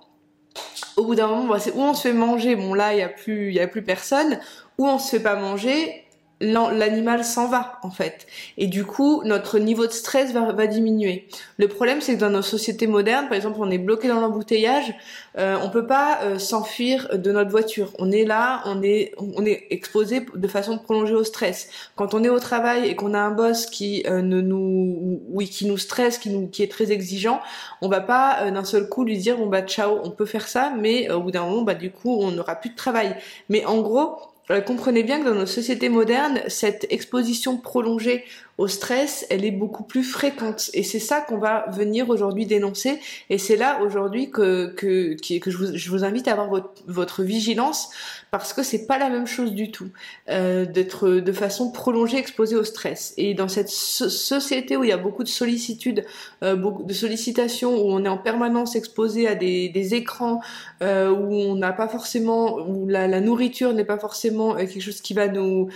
au 1.00 1.04
bout 1.06 1.14
d'un 1.14 1.28
moment, 1.28 1.58
c'est 1.58 1.72
où 1.72 1.80
on 1.80 1.94
se 1.94 2.02
fait 2.02 2.12
manger, 2.12 2.56
bon 2.56 2.74
là 2.74 2.92
il 2.92 2.98
y 2.98 3.02
a 3.02 3.08
plus, 3.08 3.58
a 3.58 3.66
plus 3.66 3.82
personne, 3.82 4.38
ou 4.78 4.86
on 4.86 4.98
se 4.98 5.10
fait 5.10 5.22
pas 5.22 5.34
manger, 5.34 6.04
l'animal 6.40 7.24
s'en 7.24 7.48
va 7.48 7.78
en 7.82 7.90
fait. 7.90 8.26
Et 8.56 8.66
du 8.66 8.84
coup, 8.84 9.22
notre 9.24 9.58
niveau 9.58 9.86
de 9.86 9.92
stress 9.92 10.32
va, 10.32 10.52
va 10.52 10.66
diminuer. 10.66 11.28
Le 11.58 11.68
problème, 11.68 12.00
c'est 12.00 12.14
que 12.14 12.20
dans 12.20 12.30
nos 12.30 12.42
sociétés 12.42 12.86
modernes, 12.86 13.26
par 13.26 13.34
exemple, 13.34 13.58
on 13.60 13.70
est 13.70 13.78
bloqué 13.78 14.08
dans 14.08 14.20
l'embouteillage, 14.20 14.94
euh, 15.38 15.56
on 15.62 15.70
peut 15.70 15.86
pas 15.86 16.20
euh, 16.22 16.38
s'enfuir 16.38 17.18
de 17.18 17.30
notre 17.30 17.50
voiture. 17.50 17.92
On 17.98 18.10
est 18.10 18.24
là, 18.24 18.62
on 18.64 18.82
est, 18.82 19.12
on 19.18 19.44
est 19.44 19.66
exposé 19.70 20.26
de 20.34 20.48
façon 20.48 20.78
prolongée 20.78 21.14
au 21.14 21.24
stress. 21.24 21.68
Quand 21.94 22.14
on 22.14 22.24
est 22.24 22.28
au 22.28 22.40
travail 22.40 22.88
et 22.88 22.96
qu'on 22.96 23.14
a 23.14 23.18
un 23.18 23.30
boss 23.30 23.66
qui 23.66 24.02
euh, 24.06 24.22
ne 24.22 24.40
nous, 24.40 25.20
oui, 25.28 25.48
qui 25.48 25.66
nous 25.66 25.78
stresse, 25.78 26.18
qui 26.18 26.30
nous, 26.30 26.48
qui 26.48 26.62
est 26.62 26.70
très 26.70 26.90
exigeant, 26.90 27.40
on 27.82 27.88
va 27.88 28.00
pas 28.00 28.42
euh, 28.42 28.50
d'un 28.50 28.64
seul 28.64 28.88
coup 28.88 29.04
lui 29.04 29.18
dire 29.18 29.36
bon 29.36 29.46
bah 29.46 29.62
ciao, 29.62 30.00
on 30.04 30.10
peut 30.10 30.26
faire 30.26 30.48
ça, 30.48 30.72
mais 30.78 31.10
au 31.10 31.20
bout 31.20 31.30
d'un 31.30 31.44
moment, 31.44 31.62
bah 31.62 31.74
du 31.74 31.90
coup, 31.90 32.18
on 32.20 32.30
n'aura 32.30 32.56
plus 32.56 32.70
de 32.70 32.76
travail. 32.76 33.14
Mais 33.48 33.64
en 33.66 33.80
gros, 33.80 34.16
euh, 34.20 34.29
comprenez 34.58 35.04
bien 35.04 35.20
que 35.20 35.28
dans 35.28 35.34
nos 35.34 35.46
sociétés 35.46 35.88
modernes, 35.88 36.40
cette 36.48 36.86
exposition 36.90 37.56
prolongée 37.56 38.24
au 38.60 38.68
stress, 38.68 39.24
elle 39.30 39.46
est 39.46 39.50
beaucoup 39.52 39.84
plus 39.84 40.04
fréquente. 40.04 40.68
Et 40.74 40.82
c'est 40.82 40.98
ça 40.98 41.22
qu'on 41.22 41.38
va 41.38 41.64
venir 41.70 42.10
aujourd'hui 42.10 42.44
dénoncer. 42.44 43.00
Et 43.30 43.38
c'est 43.38 43.56
là 43.56 43.80
aujourd'hui 43.82 44.30
que, 44.30 44.74
que, 44.76 45.16
que 45.38 45.50
je, 45.50 45.56
vous, 45.56 45.74
je 45.74 45.90
vous 45.90 46.04
invite 46.04 46.28
à 46.28 46.32
avoir 46.32 46.50
votre, 46.86 47.22
vigilance 47.22 47.88
parce 48.30 48.52
que 48.52 48.62
c'est 48.62 48.86
pas 48.86 48.98
la 48.98 49.08
même 49.08 49.26
chose 49.26 49.54
du 49.54 49.70
tout 49.70 49.88
euh, 50.28 50.66
d'être 50.66 51.08
de 51.08 51.32
façon 51.32 51.72
prolongée 51.72 52.18
exposé 52.18 52.54
au 52.54 52.62
stress. 52.62 53.14
Et 53.16 53.32
dans 53.32 53.48
cette 53.48 53.70
société 53.70 54.76
où 54.76 54.84
il 54.84 54.90
y 54.90 54.92
a 54.92 54.98
beaucoup 54.98 55.24
de 55.24 55.28
sollicitude, 55.28 56.04
euh, 56.42 56.54
beaucoup 56.54 56.82
de 56.82 56.92
sollicitations, 56.92 57.74
où 57.74 57.90
on 57.90 58.04
est 58.04 58.08
en 58.08 58.18
permanence 58.18 58.76
exposé 58.76 59.26
à 59.26 59.34
des, 59.34 59.94
écrans, 59.94 60.40
euh, 60.82 61.10
où 61.10 61.32
on 61.32 61.54
n'a 61.54 61.72
pas 61.72 61.88
forcément, 61.88 62.58
où 62.58 62.86
la, 62.86 63.20
nourriture 63.20 63.72
n'est 63.72 63.84
pas 63.84 63.98
forcément 63.98 64.54
euh, 64.54 64.58
quelque 64.58 64.80
chose 64.80 65.00
qui 65.00 65.14
va 65.14 65.28
nous, 65.28 65.68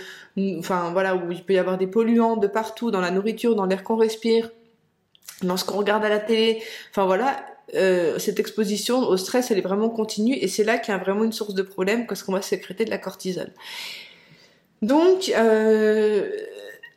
enfin 0.59 0.91
voilà, 0.91 1.15
où 1.15 1.31
il 1.31 1.43
peut 1.43 1.53
y 1.53 1.57
avoir 1.57 1.77
des 1.77 1.87
polluants 1.87 2.37
de 2.37 2.47
partout, 2.47 2.74
dans 2.83 3.01
la 3.01 3.11
nourriture, 3.11 3.55
dans 3.55 3.65
l'air 3.65 3.83
qu'on 3.83 3.95
respire, 3.95 4.51
dans 5.41 5.57
ce 5.57 5.65
qu'on 5.65 5.77
regarde 5.77 6.03
à 6.05 6.09
la 6.09 6.19
télé, 6.19 6.61
enfin 6.91 7.05
voilà, 7.05 7.45
euh, 7.73 8.19
cette 8.19 8.39
exposition 8.39 8.99
au 8.99 9.17
stress, 9.17 9.51
elle 9.51 9.57
est 9.57 9.61
vraiment 9.61 9.89
continue 9.89 10.35
et 10.35 10.47
c'est 10.47 10.63
là 10.63 10.77
qu'il 10.77 10.93
y 10.93 10.95
a 10.95 10.99
vraiment 10.99 11.23
une 11.23 11.33
source 11.33 11.53
de 11.53 11.63
problème 11.63 12.05
parce 12.07 12.23
qu'on 12.23 12.33
va 12.33 12.41
sécréter 12.41 12.85
de 12.85 12.89
la 12.89 12.97
cortisol. 12.97 13.51
Donc, 14.81 15.31
euh, 15.35 16.29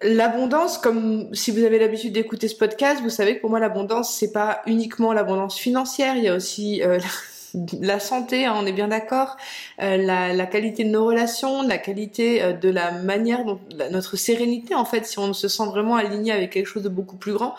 l'abondance, 0.02 0.78
comme 0.78 1.34
si 1.34 1.50
vous 1.50 1.64
avez 1.64 1.78
l'habitude 1.78 2.12
d'écouter 2.12 2.48
ce 2.48 2.56
podcast, 2.56 3.00
vous 3.02 3.10
savez 3.10 3.36
que 3.36 3.40
pour 3.40 3.50
moi 3.50 3.60
l'abondance, 3.60 4.14
c'est 4.14 4.32
pas 4.32 4.62
uniquement 4.66 5.12
l'abondance 5.12 5.58
financière, 5.58 6.16
il 6.16 6.24
y 6.24 6.28
a 6.28 6.34
aussi 6.34 6.82
euh, 6.82 6.98
la 7.80 8.00
santé, 8.00 8.46
hein, 8.46 8.54
on 8.56 8.66
est 8.66 8.72
bien 8.72 8.88
d'accord, 8.88 9.36
euh, 9.82 9.96
la, 9.96 10.46
qualité 10.46 10.84
de 10.84 10.90
nos 10.90 11.06
relations, 11.06 11.62
la 11.62 11.78
qualité 11.78 12.42
euh, 12.42 12.52
de 12.52 12.68
la 12.68 12.92
manière 12.92 13.44
dont 13.44 13.60
notre 13.90 14.16
sérénité 14.16 14.74
en 14.74 14.84
fait, 14.84 15.06
si 15.06 15.18
on 15.18 15.32
se 15.32 15.48
sent 15.48 15.66
vraiment 15.66 15.96
aligné 15.96 16.32
avec 16.32 16.50
quelque 16.50 16.66
chose 16.66 16.82
de 16.82 16.88
beaucoup 16.88 17.16
plus 17.16 17.32
grand, 17.32 17.54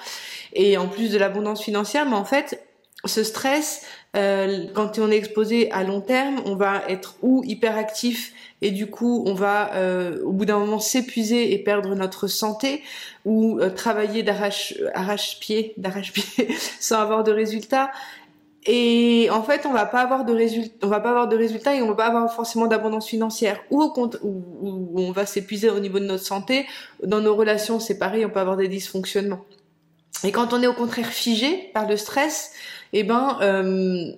et 0.53 0.77
en 0.77 0.87
plus 0.87 1.11
de 1.11 1.17
l'abondance 1.17 1.63
financière, 1.63 2.05
mais 2.05 2.15
en 2.15 2.25
fait 2.25 2.63
ce 3.05 3.23
stress, 3.23 3.85
euh, 4.17 4.65
quand 4.73 4.99
on 4.99 5.09
est 5.09 5.15
exposé 5.15 5.71
à 5.71 5.83
long 5.83 6.01
terme, 6.01 6.41
on 6.45 6.55
va 6.55 6.83
être 6.89 7.15
ou 7.21 7.41
hyperactif 7.45 8.33
et 8.61 8.71
du 8.71 8.87
coup 8.87 9.23
on 9.25 9.33
va 9.33 9.71
au 10.25 10.33
bout 10.33 10.43
d'un 10.43 10.59
moment 10.59 10.79
s'épuiser 10.79 11.53
et 11.53 11.59
perdre 11.59 11.95
notre 11.95 12.27
santé 12.27 12.83
ou 13.23 13.61
travailler 13.73 14.21
d'arrache 14.21 14.73
arrache 14.93 15.39
pied 15.39 15.73
d'arrache 15.77 16.11
pied 16.11 16.49
sans 16.81 16.97
avoir 16.97 17.23
de 17.23 17.31
résultats 17.31 17.89
et 18.65 19.29
en 19.31 19.41
fait 19.41 19.65
on 19.65 19.71
va 19.71 19.85
pas 19.85 20.01
avoir 20.01 20.25
de 20.25 20.33
résultats 20.33 20.85
on 20.85 20.87
va 20.87 20.99
pas 20.99 21.09
avoir 21.09 21.27
de 21.27 21.37
résultats 21.37 21.75
et 21.75 21.81
on 21.81 21.87
va 21.87 21.95
pas 21.95 22.07
avoir 22.07 22.33
forcément 22.33 22.67
d'abondance 22.67 23.07
financière. 23.07 23.61
Ou 23.71 23.91
on 24.95 25.11
va 25.11 25.25
s'épuiser 25.25 25.69
au 25.69 25.79
niveau 25.79 25.99
de 25.99 26.05
notre 26.05 26.25
santé. 26.25 26.65
Dans 27.03 27.21
nos 27.21 27.35
relations 27.35 27.79
c'est 27.79 27.97
pareil 27.97 28.25
on 28.25 28.29
peut 28.29 28.39
avoir 28.39 28.57
des 28.57 28.67
dysfonctionnements. 28.67 29.45
Et 30.23 30.31
quand 30.31 30.53
on 30.53 30.61
est 30.61 30.67
au 30.67 30.73
contraire 30.73 31.07
figé 31.07 31.69
par 31.73 31.87
le 31.87 31.95
stress 31.95 32.51
eh 32.93 33.03
ben, 33.03 33.37
euh, 33.41 34.11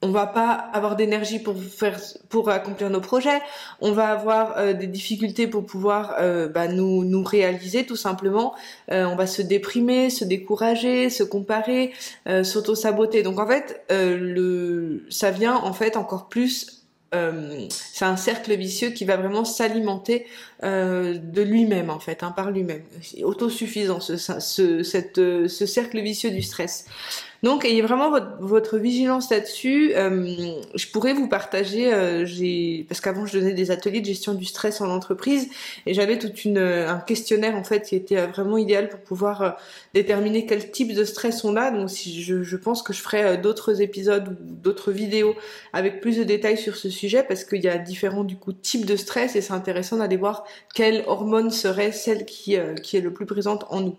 on 0.00 0.10
va 0.10 0.26
pas 0.26 0.52
avoir 0.52 0.96
d'énergie 0.96 1.38
pour 1.40 1.60
faire 1.60 1.98
pour 2.28 2.50
accomplir 2.50 2.88
nos 2.90 3.00
projets 3.00 3.40
on 3.80 3.92
va 3.92 4.08
avoir 4.08 4.56
euh, 4.56 4.72
des 4.72 4.86
difficultés 4.86 5.46
pour 5.48 5.66
pouvoir 5.66 6.14
euh, 6.20 6.48
bah, 6.48 6.68
nous 6.68 7.04
nous 7.04 7.24
réaliser 7.24 7.84
tout 7.84 7.96
simplement 7.96 8.54
euh, 8.92 9.04
on 9.06 9.16
va 9.16 9.26
se 9.26 9.42
déprimer 9.42 10.10
se 10.10 10.24
décourager 10.24 11.10
se 11.10 11.22
comparer 11.22 11.92
s'auto 12.42 12.74
saboter 12.74 13.22
donc 13.22 13.38
en 13.38 13.46
fait 13.46 13.82
le 13.90 15.04
ça 15.10 15.30
vient 15.30 15.56
en 15.56 15.72
fait 15.72 15.96
encore 15.96 16.28
plus 16.28 16.84
c'est 17.10 18.04
un 18.04 18.16
cercle 18.16 18.54
vicieux 18.54 18.90
qui 18.90 19.06
va 19.06 19.16
vraiment 19.16 19.44
s'alimenter 19.46 20.26
de 20.62 21.42
lui-même 21.42 21.88
en 21.88 22.00
fait, 22.00 22.22
hein, 22.22 22.32
par 22.32 22.50
lui-même. 22.50 22.82
Autosuffisant 23.22 23.98
ce, 24.00 24.18
ce, 24.18 24.82
cette, 24.82 25.16
ce 25.16 25.66
cercle 25.66 26.00
vicieux 26.00 26.30
du 26.30 26.42
stress. 26.42 26.84
Donc 27.42 27.64
ayez 27.64 27.82
vraiment 27.82 28.10
votre, 28.40 28.78
vigilance 28.78 29.30
là-dessus. 29.30 29.92
Euh, 29.94 30.60
je 30.74 30.86
pourrais 30.88 31.12
vous 31.12 31.28
partager, 31.28 31.92
euh, 31.92 32.26
parce 32.88 33.00
qu'avant 33.00 33.26
je 33.26 33.38
donnais 33.38 33.54
des 33.54 33.70
ateliers 33.70 34.00
de 34.00 34.06
gestion 34.06 34.34
du 34.34 34.44
stress 34.44 34.80
en 34.80 34.90
entreprise 34.90 35.48
et 35.86 35.94
j'avais 35.94 36.18
tout 36.18 36.32
une 36.44 36.58
un 36.58 36.98
questionnaire 36.98 37.56
en 37.56 37.64
fait 37.64 37.82
qui 37.88 37.96
était 37.96 38.26
vraiment 38.26 38.58
idéal 38.58 38.88
pour 38.88 39.00
pouvoir 39.00 39.42
euh, 39.42 39.50
déterminer 39.94 40.46
quel 40.46 40.70
type 40.70 40.94
de 40.94 41.04
stress 41.04 41.44
on 41.44 41.56
a. 41.56 41.70
Donc 41.70 41.88
je 41.88 42.56
pense 42.56 42.82
que 42.82 42.92
je 42.92 43.00
ferai 43.00 43.38
d'autres 43.38 43.80
épisodes 43.80 44.28
ou 44.28 44.36
d'autres 44.40 44.90
vidéos 44.90 45.34
avec 45.72 46.00
plus 46.00 46.16
de 46.16 46.24
détails 46.24 46.58
sur 46.58 46.76
ce 46.76 46.90
sujet 46.90 47.22
parce 47.22 47.44
qu'il 47.44 47.62
y 47.62 47.68
a 47.68 47.78
différents 47.78 48.24
du 48.24 48.36
coup 48.36 48.52
types 48.52 48.86
de 48.86 48.96
stress 48.96 49.36
et 49.36 49.40
c'est 49.40 49.52
intéressant 49.52 49.98
d'aller 49.98 50.16
voir 50.16 50.44
quelle 50.74 51.04
hormone 51.06 51.50
serait 51.50 51.92
celle 51.92 52.24
qui 52.24 52.56
qui 52.82 52.96
est 52.96 53.00
le 53.00 53.12
plus 53.12 53.26
présente 53.26 53.64
en 53.70 53.80
nous. 53.80 53.96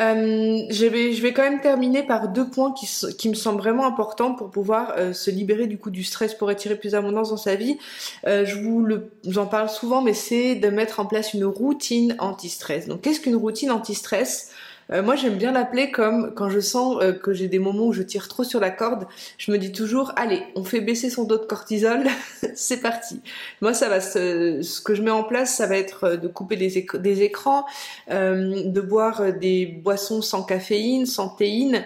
Euh, 0.00 0.62
je, 0.70 0.86
vais, 0.86 1.12
je 1.12 1.22
vais 1.22 1.32
quand 1.32 1.42
même 1.42 1.60
terminer 1.60 2.02
par 2.02 2.28
deux 2.28 2.48
points 2.48 2.72
qui, 2.72 2.88
qui 3.16 3.28
me 3.28 3.34
semblent 3.34 3.58
vraiment 3.58 3.86
importants 3.86 4.34
pour 4.34 4.50
pouvoir 4.50 4.94
euh, 4.96 5.12
se 5.12 5.30
libérer 5.30 5.66
du 5.66 5.78
coup 5.78 5.90
du 5.90 6.04
stress 6.04 6.34
pour 6.34 6.48
attirer 6.48 6.74
plus 6.76 6.92
d'abondance 6.92 7.30
dans 7.30 7.36
sa 7.36 7.54
vie. 7.54 7.78
Euh, 8.26 8.44
je 8.44 8.58
vous, 8.58 8.84
le, 8.84 9.10
vous 9.24 9.38
en 9.38 9.46
parle 9.46 9.68
souvent, 9.68 10.02
mais 10.02 10.14
c'est 10.14 10.56
de 10.56 10.68
mettre 10.68 11.00
en 11.00 11.06
place 11.06 11.34
une 11.34 11.44
routine 11.44 12.16
anti-stress. 12.18 12.88
Donc 12.88 13.02
qu'est-ce 13.02 13.20
qu'une 13.20 13.36
routine 13.36 13.70
anti-stress? 13.70 14.50
Euh, 14.92 15.02
moi, 15.02 15.16
j'aime 15.16 15.36
bien 15.36 15.52
l'appeler 15.52 15.90
comme 15.90 16.34
quand 16.34 16.50
je 16.50 16.60
sens 16.60 16.98
euh, 17.02 17.12
que 17.12 17.32
j'ai 17.32 17.48
des 17.48 17.58
moments 17.58 17.86
où 17.86 17.92
je 17.92 18.02
tire 18.02 18.28
trop 18.28 18.44
sur 18.44 18.60
la 18.60 18.70
corde, 18.70 19.06
je 19.38 19.50
me 19.50 19.58
dis 19.58 19.72
toujours, 19.72 20.12
allez, 20.16 20.42
on 20.54 20.64
fait 20.64 20.80
baisser 20.80 21.10
son 21.10 21.24
dos 21.24 21.38
de 21.38 21.44
cortisol, 21.44 22.04
c'est 22.54 22.80
parti. 22.80 23.20
Moi, 23.60 23.74
ça 23.74 23.88
va, 23.88 24.00
ce, 24.00 24.60
ce, 24.62 24.80
que 24.80 24.94
je 24.94 25.02
mets 25.02 25.10
en 25.10 25.24
place, 25.24 25.56
ça 25.56 25.66
va 25.66 25.76
être 25.76 26.04
euh, 26.04 26.16
de 26.16 26.28
couper 26.28 26.56
des, 26.56 26.86
des 26.94 27.22
écrans, 27.22 27.64
de 28.08 28.80
boire 28.80 29.32
des 29.32 29.66
boissons 29.66 30.22
sans 30.22 30.42
caféine, 30.42 31.06
sans 31.06 31.28
théine, 31.28 31.84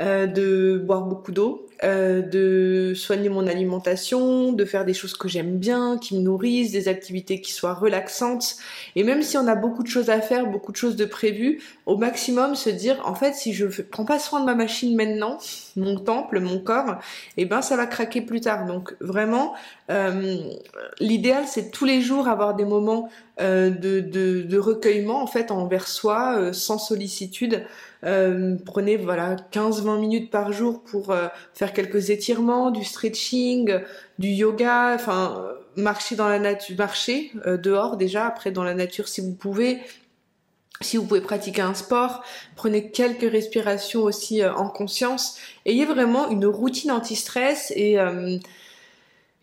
de 0.00 0.78
boire 0.78 1.02
beaucoup 1.02 1.32
d'eau, 1.32 1.68
euh, 1.82 2.20
de 2.20 2.92
soigner 2.94 3.30
mon 3.30 3.46
alimentation, 3.46 4.52
de 4.52 4.64
faire 4.66 4.84
des 4.84 4.92
choses 4.92 5.16
que 5.16 5.28
j'aime 5.28 5.56
bien, 5.56 5.96
qui 5.96 6.14
me 6.14 6.20
nourrissent, 6.20 6.72
des 6.72 6.88
activités 6.88 7.40
qui 7.40 7.52
soient 7.52 7.72
relaxantes. 7.72 8.56
Et 8.96 9.02
même 9.02 9.22
si 9.22 9.38
on 9.38 9.46
a 9.46 9.54
beaucoup 9.54 9.82
de 9.82 9.88
choses 9.88 10.10
à 10.10 10.20
faire, 10.20 10.46
beaucoup 10.46 10.72
de 10.72 10.76
choses 10.76 10.94
de 10.96 11.06
prévues, 11.06 11.62
au 11.86 11.96
maximum 11.96 12.54
se 12.54 12.68
dire 12.68 13.00
en 13.06 13.14
fait 13.14 13.34
si 13.34 13.54
je 13.54 13.64
prends 13.82 14.04
pas 14.04 14.18
soin 14.18 14.40
de 14.40 14.44
ma 14.44 14.54
machine 14.54 14.94
maintenant, 14.94 15.38
mon 15.74 15.98
temple, 15.98 16.40
mon 16.40 16.58
corps, 16.58 16.96
eh 17.38 17.46
ben 17.46 17.62
ça 17.62 17.78
va 17.78 17.86
craquer 17.86 18.20
plus 18.20 18.42
tard. 18.42 18.66
Donc 18.66 18.94
vraiment, 19.00 19.54
euh, 19.90 20.36
l'idéal 20.98 21.44
c'est 21.46 21.70
tous 21.70 21.86
les 21.86 22.02
jours 22.02 22.28
avoir 22.28 22.54
des 22.56 22.66
moments 22.66 23.08
euh, 23.40 23.70
de, 23.70 24.00
de, 24.00 24.42
de, 24.42 24.58
recueillement 24.58 25.22
en 25.22 25.26
fait 25.26 25.50
envers 25.50 25.88
soi, 25.88 26.52
sans 26.52 26.76
sollicitude. 26.76 27.64
Euh, 28.04 28.56
prenez 28.64 28.96
voilà 28.96 29.36
15-20 29.52 30.00
minutes 30.00 30.30
par 30.30 30.52
jour 30.52 30.82
pour 30.82 31.10
euh, 31.10 31.28
faire 31.54 31.72
quelques 31.72 32.10
étirements, 32.10 32.70
du 32.70 32.84
stretching, 32.84 33.78
du 34.18 34.28
yoga, 34.28 34.94
enfin 34.94 35.36
euh, 35.38 35.52
marcher 35.76 36.16
dans 36.16 36.28
la 36.28 36.38
nature, 36.38 36.76
marcher 36.78 37.32
dehors 37.44 37.96
déjà, 37.96 38.26
après 38.26 38.50
dans 38.50 38.64
la 38.64 38.74
nature 38.74 39.08
si 39.08 39.20
vous 39.20 39.34
pouvez. 39.34 39.78
Si 40.82 40.96
vous 40.96 41.04
pouvez 41.04 41.20
pratiquer 41.20 41.60
un 41.60 41.74
sport, 41.74 42.24
prenez 42.56 42.90
quelques 42.90 43.30
respirations 43.30 44.00
aussi 44.00 44.42
en 44.46 44.70
conscience. 44.70 45.36
Ayez 45.66 45.84
vraiment 45.84 46.30
une 46.30 46.46
routine 46.46 46.90
anti-stress 46.90 47.70
et 47.76 47.98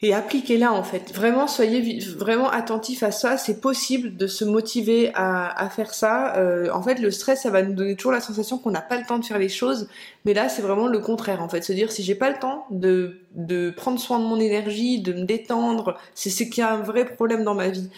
et 0.04 0.14
appliquez-la 0.14 0.74
en 0.74 0.84
fait. 0.84 1.12
Vraiment, 1.14 1.48
soyez 1.48 2.00
vraiment 2.18 2.50
attentif 2.52 3.02
à 3.02 3.12
ça. 3.12 3.38
C'est 3.38 3.60
possible 3.60 4.16
de 4.16 4.28
se 4.28 4.46
motiver 4.46 5.12
à, 5.16 5.48
à 5.60 5.70
faire 5.70 5.94
ça. 5.94 6.36
Euh, 6.38 6.70
en 6.72 6.84
fait, 6.84 7.00
le 7.00 7.10
stress, 7.10 7.42
ça 7.42 7.50
va 7.50 7.64
nous 7.64 7.74
donner 7.74 7.96
toujours 7.96 8.12
la 8.12 8.22
sensation 8.22 8.60
qu'on 8.60 8.70
n'a 8.70 8.82
pas 8.82 8.98
le 8.98 9.06
temps 9.06 9.18
de 9.18 9.26
faire 9.26 9.40
les 9.40 9.50
choses. 9.50 9.90
Mais 10.26 10.36
là, 10.36 10.50
c'est 10.50 10.62
vraiment 10.62 10.88
le 10.88 11.00
contraire 11.00 11.42
en 11.42 11.50
fait. 11.50 11.64
Se 11.64 11.74
dire 11.74 11.92
si 11.92 12.04
j'ai 12.04 12.16
pas 12.16 12.30
le 12.30 12.38
temps 12.38 12.68
de, 12.70 13.22
de 13.34 13.72
prendre 13.72 14.00
soin 14.00 14.20
de 14.20 14.26
mon 14.26 14.40
énergie, 14.40 15.02
de 15.02 15.14
me 15.14 15.24
détendre, 15.24 15.98
c'est 16.14 16.30
ce 16.30 16.44
qui 16.44 16.62
a 16.62 16.74
un 16.74 16.82
vrai 16.82 17.06
problème 17.06 17.44
dans 17.44 17.56
ma 17.56 17.70
vie. 17.70 17.90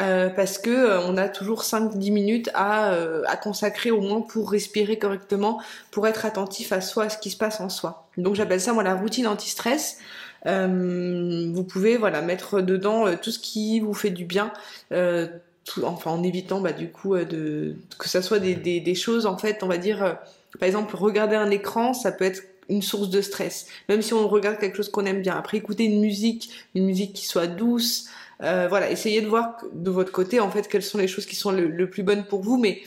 Euh, 0.00 0.28
parce 0.28 0.58
que 0.58 0.70
euh, 0.70 1.00
on 1.02 1.16
a 1.16 1.28
toujours 1.28 1.62
5-10 1.62 2.12
minutes 2.12 2.50
à, 2.54 2.92
euh, 2.92 3.22
à 3.28 3.36
consacrer 3.36 3.92
au 3.92 4.00
moins 4.00 4.22
pour 4.22 4.50
respirer 4.50 4.98
correctement, 4.98 5.60
pour 5.92 6.08
être 6.08 6.26
attentif 6.26 6.72
à 6.72 6.80
soi, 6.80 7.04
à 7.04 7.08
ce 7.10 7.18
qui 7.18 7.30
se 7.30 7.36
passe 7.36 7.60
en 7.60 7.68
soi. 7.68 8.08
Donc 8.16 8.34
j'appelle 8.34 8.60
ça 8.60 8.72
moi 8.72 8.82
la 8.82 8.96
routine 8.96 9.28
anti-stress. 9.28 9.98
Euh, 10.46 11.50
vous 11.52 11.64
pouvez 11.64 11.96
voilà 11.96 12.20
mettre 12.22 12.60
dedans 12.60 13.06
euh, 13.06 13.14
tout 13.20 13.30
ce 13.30 13.38
qui 13.38 13.80
vous 13.80 13.94
fait 13.94 14.10
du 14.10 14.24
bien. 14.24 14.52
Euh, 14.92 15.26
tout, 15.64 15.82
enfin 15.84 16.10
en 16.10 16.22
évitant 16.22 16.60
bah, 16.60 16.72
du 16.72 16.90
coup 16.90 17.16
de 17.16 17.76
que 17.98 18.06
ça 18.06 18.20
soit 18.20 18.38
des, 18.38 18.54
des, 18.54 18.80
des 18.80 18.94
choses 18.94 19.24
en 19.24 19.38
fait 19.38 19.62
on 19.62 19.66
va 19.66 19.78
dire 19.78 20.18
par 20.60 20.66
exemple 20.66 20.94
regarder 20.94 21.36
un 21.36 21.50
écran 21.50 21.94
ça 21.94 22.12
peut 22.12 22.26
être 22.26 22.42
une 22.68 22.82
source 22.82 23.08
de 23.08 23.22
stress 23.22 23.66
même 23.88 24.02
si 24.02 24.12
on 24.12 24.28
regarde 24.28 24.58
quelque 24.58 24.76
chose 24.76 24.90
qu'on 24.90 25.06
aime 25.06 25.22
bien 25.22 25.36
après 25.36 25.56
écouter 25.56 25.84
une 25.84 26.00
musique 26.00 26.50
une 26.74 26.84
musique 26.84 27.14
qui 27.14 27.26
soit 27.26 27.46
douce 27.46 28.08
euh, 28.42 28.66
voilà 28.68 28.90
essayez 28.90 29.20
de 29.20 29.26
voir 29.26 29.56
de 29.72 29.90
votre 29.90 30.12
côté 30.12 30.40
en 30.40 30.50
fait 30.50 30.68
quelles 30.68 30.82
sont 30.82 30.98
les 30.98 31.08
choses 31.08 31.26
qui 31.26 31.36
sont 31.36 31.52
le, 31.52 31.68
le 31.68 31.88
plus 31.88 32.02
bonnes 32.02 32.24
pour 32.24 32.42
vous 32.42 32.58
mais 32.58 32.82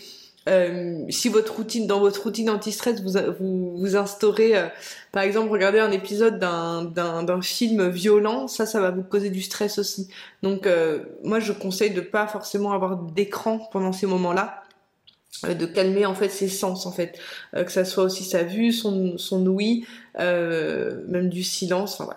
euh, 0.47 1.05
si 1.09 1.29
votre 1.29 1.55
routine, 1.55 1.87
dans 1.87 1.99
votre 1.99 2.23
routine 2.23 2.49
anti-stress, 2.49 3.01
vous, 3.01 3.19
vous, 3.39 3.77
vous 3.77 3.95
instaurez, 3.95 4.55
euh, 4.55 4.67
par 5.11 5.23
exemple, 5.23 5.51
regardez 5.51 5.79
un 5.79 5.91
épisode 5.91 6.39
d'un, 6.39 7.41
film 7.41 7.89
violent, 7.89 8.47
ça, 8.47 8.65
ça 8.65 8.79
va 8.79 8.91
vous 8.91 9.03
causer 9.03 9.29
du 9.29 9.41
stress 9.41 9.77
aussi. 9.77 10.09
Donc, 10.43 10.65
euh, 10.65 10.99
moi, 11.23 11.39
je 11.39 11.51
conseille 11.51 11.91
de 11.91 12.01
pas 12.01 12.27
forcément 12.27 12.71
avoir 12.71 12.97
d'écran 12.97 13.59
pendant 13.71 13.91
ces 13.91 14.07
moments-là 14.07 14.63
de 15.43 15.67
calmer 15.67 16.07
en 16.07 16.15
fait 16.15 16.29
ses 16.29 16.47
sens 16.47 16.87
en 16.87 16.91
fait 16.91 17.19
que 17.53 17.71
ça 17.71 17.85
soit 17.85 18.05
aussi 18.05 18.23
sa 18.23 18.41
vue 18.41 18.71
son, 18.71 19.19
son 19.19 19.45
ouïe 19.45 19.85
même 20.17 21.29
du 21.29 21.43
silence 21.43 22.01
enfin 22.01 22.15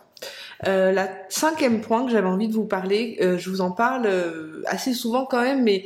voilà 0.64 0.92
la 0.92 1.08
cinquième 1.28 1.82
point 1.82 2.06
que 2.06 2.12
j'avais 2.12 2.28
envie 2.28 2.48
de 2.48 2.54
vous 2.54 2.64
parler 2.64 3.18
je 3.20 3.50
vous 3.50 3.60
en 3.60 3.72
parle 3.72 4.08
assez 4.64 4.94
souvent 4.94 5.26
quand 5.26 5.42
même 5.42 5.62
mais 5.64 5.84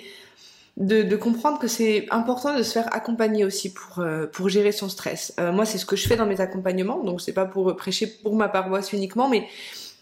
de, 0.77 1.03
de, 1.03 1.17
comprendre 1.17 1.59
que 1.59 1.69
c'est 1.69 2.07
important 2.11 2.57
de 2.57 2.63
se 2.63 2.73
faire 2.73 2.93
accompagner 2.95 3.45
aussi 3.45 3.73
pour, 3.73 4.01
euh, 4.01 4.27
pour 4.27 4.49
gérer 4.49 4.73
son 4.73 4.89
stress. 4.89 5.33
Euh, 5.39 5.53
moi, 5.53 5.65
c'est 5.65 5.79
ce 5.79 5.87
que 5.87 5.95
je 5.95 6.09
fais 6.09 6.17
dans 6.17 6.27
mes 6.27 6.41
accompagnements, 6.41 7.03
donc 7.05 7.21
c'est 7.21 7.33
pas 7.33 7.47
pour 7.47 7.75
prêcher 7.77 8.07
pour 8.07 8.35
ma 8.35 8.49
paroisse 8.49 8.93
uniquement, 8.93 9.29
mais 9.29 9.47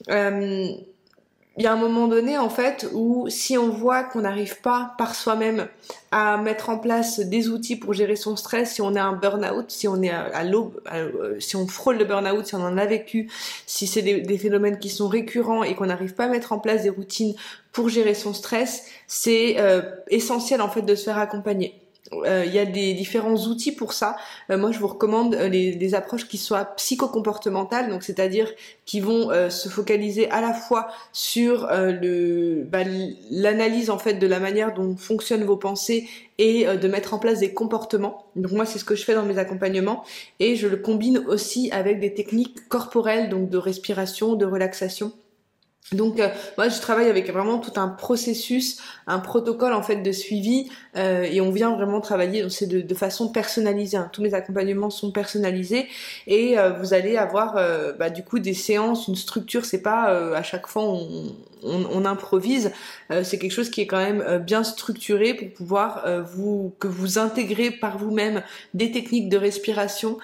euh, 0.08 0.68
il 1.58 1.64
y 1.64 1.66
a 1.66 1.72
un 1.72 1.76
moment 1.76 2.08
donné 2.08 2.38
en 2.38 2.48
fait 2.48 2.88
où 2.94 3.28
si 3.28 3.58
on 3.58 3.68
voit 3.68 4.04
qu'on 4.04 4.22
n'arrive 4.22 4.60
pas 4.62 4.94
par 4.96 5.14
soi-même 5.14 5.68
à 6.10 6.38
mettre 6.38 6.70
en 6.70 6.78
place 6.78 7.20
des 7.20 7.50
outils 7.50 7.76
pour 7.76 7.92
gérer 7.92 8.16
son 8.16 8.36
stress, 8.36 8.74
si 8.74 8.80
on 8.80 8.94
est 8.94 9.00
un 9.00 9.12
burn-out, 9.12 9.70
si 9.70 9.86
on 9.86 10.00
est 10.02 10.10
à, 10.10 10.44
l'aube, 10.44 10.80
euh, 10.92 11.38
si 11.40 11.56
on 11.56 11.66
frôle 11.66 11.98
le 11.98 12.06
burn-out, 12.06 12.46
si 12.46 12.54
on 12.54 12.62
en 12.62 12.78
a 12.78 12.86
vécu, 12.86 13.30
si 13.66 13.86
c'est 13.86 14.00
des, 14.00 14.22
des, 14.22 14.38
phénomènes 14.38 14.78
qui 14.78 14.88
sont 14.88 15.08
récurrents 15.08 15.62
et 15.62 15.74
qu'on 15.74 15.86
n'arrive 15.86 16.14
pas 16.14 16.24
à 16.24 16.28
mettre 16.28 16.52
en 16.52 16.58
place 16.58 16.84
des 16.84 16.90
routines 16.90 17.34
pour 17.72 17.90
gérer 17.90 18.14
son 18.14 18.32
stress, 18.32 18.86
c'est 19.06 19.56
euh, 19.58 19.82
essentiel 20.08 20.62
en 20.62 20.68
fait 20.68 20.82
de 20.82 20.94
se 20.94 21.04
faire 21.04 21.18
accompagner. 21.18 21.81
Euh, 22.24 22.44
il 22.46 22.52
y 22.52 22.58
a 22.58 22.64
des 22.64 22.94
différents 22.94 23.36
outils 23.36 23.72
pour 23.72 23.92
ça. 23.92 24.16
Euh, 24.50 24.58
moi, 24.58 24.72
je 24.72 24.78
vous 24.78 24.86
recommande 24.86 25.34
euh, 25.34 25.48
les, 25.48 25.74
des 25.74 25.94
approches 25.94 26.28
qui 26.28 26.38
soient 26.38 26.64
psychocomportementales, 26.76 27.88
donc 27.88 28.02
c'est-à-dire 28.02 28.50
qui 28.84 29.00
vont 29.00 29.30
se 29.48 29.68
focaliser 29.68 30.28
à 30.30 30.40
la 30.40 30.52
fois 30.52 30.88
sur 31.12 31.62
bah, 31.62 32.80
l'analyse 33.30 33.90
en 33.90 33.98
fait 33.98 34.14
de 34.14 34.26
la 34.26 34.40
manière 34.40 34.74
dont 34.74 34.96
fonctionnent 34.96 35.44
vos 35.44 35.56
pensées 35.56 36.08
et 36.38 36.66
de 36.66 36.88
mettre 36.88 37.14
en 37.14 37.18
place 37.18 37.38
des 37.38 37.54
comportements. 37.54 38.26
Donc 38.34 38.52
moi, 38.52 38.66
c'est 38.66 38.78
ce 38.78 38.84
que 38.84 38.96
je 38.96 39.04
fais 39.04 39.14
dans 39.14 39.24
mes 39.24 39.38
accompagnements 39.38 40.04
et 40.40 40.56
je 40.56 40.66
le 40.66 40.76
combine 40.76 41.18
aussi 41.28 41.70
avec 41.70 42.00
des 42.00 42.12
techniques 42.12 42.68
corporelles, 42.68 43.28
donc 43.28 43.48
de 43.48 43.56
respiration, 43.56 44.34
de 44.34 44.44
relaxation. 44.44 45.12
Donc 45.90 46.20
euh, 46.20 46.28
moi 46.56 46.68
je 46.68 46.80
travaille 46.80 47.08
avec 47.08 47.30
vraiment 47.30 47.58
tout 47.58 47.78
un 47.78 47.88
processus, 47.88 48.78
un 49.06 49.18
protocole 49.18 49.72
en 49.72 49.82
fait 49.82 49.96
de 49.96 50.12
suivi 50.12 50.70
euh, 50.96 51.24
et 51.24 51.40
on 51.40 51.50
vient 51.50 51.74
vraiment 51.74 52.00
travailler 52.00 52.48
c'est 52.48 52.66
de, 52.66 52.80
de, 52.80 52.94
façon 52.94 53.28
personnalisée. 53.28 53.96
Hein. 53.96 54.08
Tous 54.12 54.22
mes 54.22 54.32
accompagnements 54.32 54.90
sont 54.90 55.10
personnalisés 55.10 55.88
et 56.26 56.58
euh, 56.58 56.72
vous 56.72 56.94
allez 56.94 57.16
avoir 57.16 57.54
bah, 57.98 58.10
du 58.10 58.22
coup 58.22 58.38
des 58.38 58.54
séances, 58.54 59.08
une 59.08 59.16
structure. 59.16 59.64
C'est 59.64 59.82
pas 59.82 60.04
à 60.34 60.42
chaque 60.42 60.66
fois 60.66 60.84
on, 60.84 61.34
on, 61.62 62.04
improvise, 62.04 62.72
c'est 63.22 63.38
quelque 63.38 63.52
chose 63.52 63.70
qui 63.70 63.80
est 63.80 63.86
quand 63.86 63.98
même 63.98 64.38
bien 64.38 64.64
structuré 64.64 65.34
pour 65.34 65.52
pouvoir 65.52 66.04
vous 66.22 66.74
que 66.78 66.88
vous 66.88 67.18
intégrez 67.18 67.70
par 67.70 67.98
vous-même 67.98 68.42
des 68.74 68.90
techniques 68.90 69.28
de 69.28 69.36
respiration, 69.36 70.18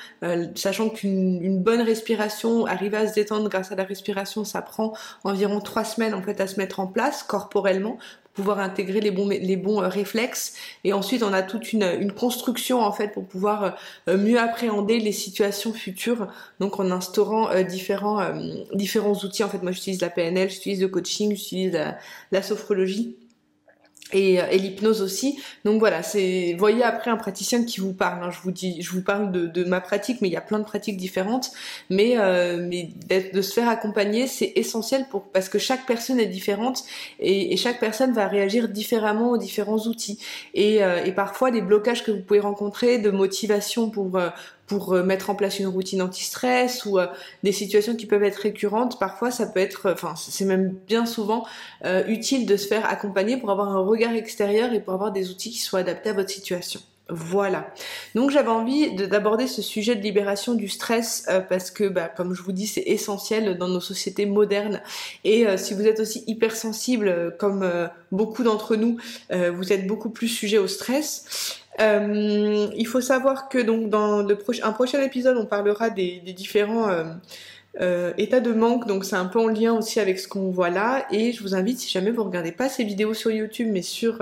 sachant 0.55 0.89
qu'une 0.89 1.63
bonne 1.63 1.83
respiration, 1.83 2.67
arriver 2.67 2.97
à 2.97 3.07
se 3.07 3.15
détendre 3.15 3.49
grâce 3.49 3.73
à 3.73 3.77
la 3.77 3.85
respiration, 3.85 4.45
ça 4.45 4.63
prend 4.63 4.93
environ 5.25 5.61
trois 5.61 5.85
semaines 5.85 6.15
en 6.15 6.23
fait 6.23 6.41
à 6.41 6.47
se 6.47 6.57
mettre 6.57 6.81
en 6.81 6.87
place 6.87 7.23
corporellement 7.23 7.99
pouvoir 8.39 8.61
intégrer 8.61 9.01
les 9.01 9.11
bons, 9.11 9.29
les 9.29 9.57
bons 9.57 9.83
euh, 9.83 9.89
réflexes. 9.89 10.55
Et 10.85 10.93
ensuite, 10.93 11.25
on 11.25 11.33
a 11.33 11.43
toute 11.43 11.73
une, 11.73 11.83
une 11.83 12.13
construction 12.13 12.81
en 12.81 12.93
fait 12.93 13.09
pour 13.09 13.27
pouvoir 13.27 13.77
euh, 14.09 14.17
mieux 14.17 14.39
appréhender 14.39 15.01
les 15.01 15.11
situations 15.11 15.73
futures. 15.73 16.29
Donc, 16.61 16.79
en 16.79 16.93
instaurant 16.93 17.51
euh, 17.51 17.65
différents, 17.65 18.23
différents 18.75 19.17
outils. 19.25 19.43
En 19.43 19.49
fait, 19.49 19.61
moi, 19.65 19.73
j'utilise 19.73 20.01
la 20.01 20.11
PNL, 20.11 20.51
j'utilise 20.51 20.81
le 20.81 20.87
coaching, 20.87 21.35
j'utilise 21.35 21.77
la 22.31 22.43
sophrologie 22.43 23.17
et, 24.13 24.41
euh, 24.41 24.47
et 24.51 24.59
l'hypnose 24.59 25.03
aussi. 25.03 25.39
Donc 25.65 25.79
voilà, 25.79 26.03
c'est 26.03 26.55
voyez 26.59 26.83
après 26.83 27.11
un 27.11 27.17
praticien 27.17 27.65
qui 27.65 27.81
vous 27.81 27.93
parle. 27.93 28.25
Hein. 28.25 28.31
Je 28.31 28.41
vous 28.41 28.51
dis, 28.51 28.81
je 28.83 28.91
vous 28.91 29.03
parle 29.03 29.33
de, 29.33 29.47
de, 29.47 29.65
ma 29.65 29.81
pratique, 29.81 30.21
mais 30.21 30.29
il 30.29 30.33
y 30.33 30.37
a 30.37 30.41
plein 30.41 30.59
de 30.59 30.65
pratiques 30.65 30.97
différentes. 30.97 31.51
Mais 31.91 32.19
euh, 32.19 32.67
mais 32.69 32.91
de 33.33 33.43
se 33.43 33.53
faire 33.53 33.69
accompagner, 33.69 34.27
c'est 34.27 34.53
essentiel 34.57 35.07
pour 35.11 35.25
parce 35.25 35.49
que 35.49 35.59
chaque 35.59 35.87
personne 35.87 36.21
est 36.21 36.27
différente 36.27 36.85
et, 37.21 37.53
et, 37.53 37.57
chaque 37.57 37.81
personne 37.81 38.13
va 38.13 38.27
réagir 38.29 38.69
différemment 38.69 39.31
aux 39.31 39.39
différents 39.39 39.79
outils. 39.87 40.19
Et, 40.55 40.83
euh, 40.83 41.05
et 41.05 41.13
parfois 41.13 41.51
les 41.51 41.61
blocages 41.61 42.05
que 42.05 42.11
vous 42.11 42.23
pouvez 42.23 42.41
rencontrer 42.41 42.99
de 42.99 43.11
motivation 43.11 43.91
pour 43.91 44.17
euh, 44.17 44.31
pour 44.69 44.93
euh, 44.93 45.03
mettre 45.03 45.31
en 45.31 45.35
place 45.35 45.59
une 45.59 45.67
routine 45.67 46.03
anti-stress 46.03 46.85
ou 46.85 46.99
euh, 46.99 47.07
des 47.43 47.53
situations 47.53 47.97
qui 47.97 48.07
peuvent 48.07 48.23
être 48.23 48.37
récurrentes, 48.37 48.99
parfois 48.99 49.31
ça 49.31 49.47
peut 49.47 49.61
être, 49.61 49.91
enfin 49.91 50.15
c'est 50.17 50.45
même 50.45 50.75
bien 50.87 51.07
souvent 51.07 51.47
euh, 51.85 52.07
utile 52.07 52.47
de 52.47 52.57
se 52.57 52.69
faire 52.69 52.87
accompagner 52.87 53.39
pour 53.39 53.51
avoir 53.51 53.71
un 53.71 53.81
regard 53.81 54.13
extérieur 54.13 54.73
et 54.73 54.81
pour 54.81 54.93
avoir 54.93 55.11
des 55.11 55.31
outils 55.31 55.51
qui 55.51 55.59
soient 55.59 55.81
adaptés 55.81 56.11
à 56.11 56.13
votre 56.13 56.31
situation. 56.31 56.81
Voilà. 57.11 57.73
Donc 58.15 58.31
j'avais 58.31 58.51
envie 58.51 58.95
d'aborder 58.95 59.47
ce 59.47 59.63
sujet 59.63 59.97
de 59.97 60.03
libération 60.03 60.53
du 60.53 60.69
stress 60.69 61.27
parce 61.49 61.71
que, 61.71 61.85
bah, 61.85 62.07
comme 62.15 62.35
je 62.35 62.43
vous 62.43 62.53
dis, 62.53 62.67
c'est 62.67 62.83
essentiel 62.83 63.57
dans 63.57 63.69
nos 63.69 63.81
sociétés 63.81 64.27
modernes. 64.27 64.83
Et 65.25 65.47
si 65.57 65.73
vous 65.73 65.87
êtes 65.87 66.01
aussi 66.01 66.23
hypersensible, 66.27 67.35
comme 67.39 67.67
beaucoup 68.13 68.43
d'entre 68.43 68.77
nous, 68.77 68.99
vous 69.31 69.73
êtes 69.73 69.87
beaucoup 69.87 70.11
plus 70.11 70.29
sujet 70.29 70.59
au 70.59 70.67
stress. 70.67 71.65
Euh, 71.81 72.69
il 72.77 72.87
faut 72.87 73.01
savoir 73.01 73.49
que 73.49 73.59
donc 73.59 73.89
dans 73.89 74.23
le 74.23 74.39
un 74.63 74.73
prochain 74.73 75.03
épisode, 75.03 75.37
on 75.37 75.47
parlera 75.47 75.91
des, 75.91 76.21
différents 76.37 76.89
euh, 76.89 77.05
euh, 77.81 78.13
états 78.19 78.41
de 78.41 78.53
manque, 78.53 78.89
donc 78.89 79.05
c'est 79.05 79.15
un 79.15 79.27
peu 79.27 79.39
en 79.39 79.47
lien 79.47 79.75
aussi 79.75 80.01
avec 80.01 80.19
ce 80.19 80.27
qu'on 80.27 80.51
voit 80.51 80.71
là. 80.71 81.07
Et 81.13 81.33
je 81.33 81.43
vous 81.43 81.55
invite, 81.55 81.79
si 81.79 81.89
jamais 81.91 82.11
vous 82.11 82.25
regardez 82.25 82.51
pas 82.51 82.69
ces 82.69 82.83
vidéos 82.83 83.15
sur 83.15 83.31
YouTube, 83.31 83.69
mais 83.71 83.83
sur 83.83 84.19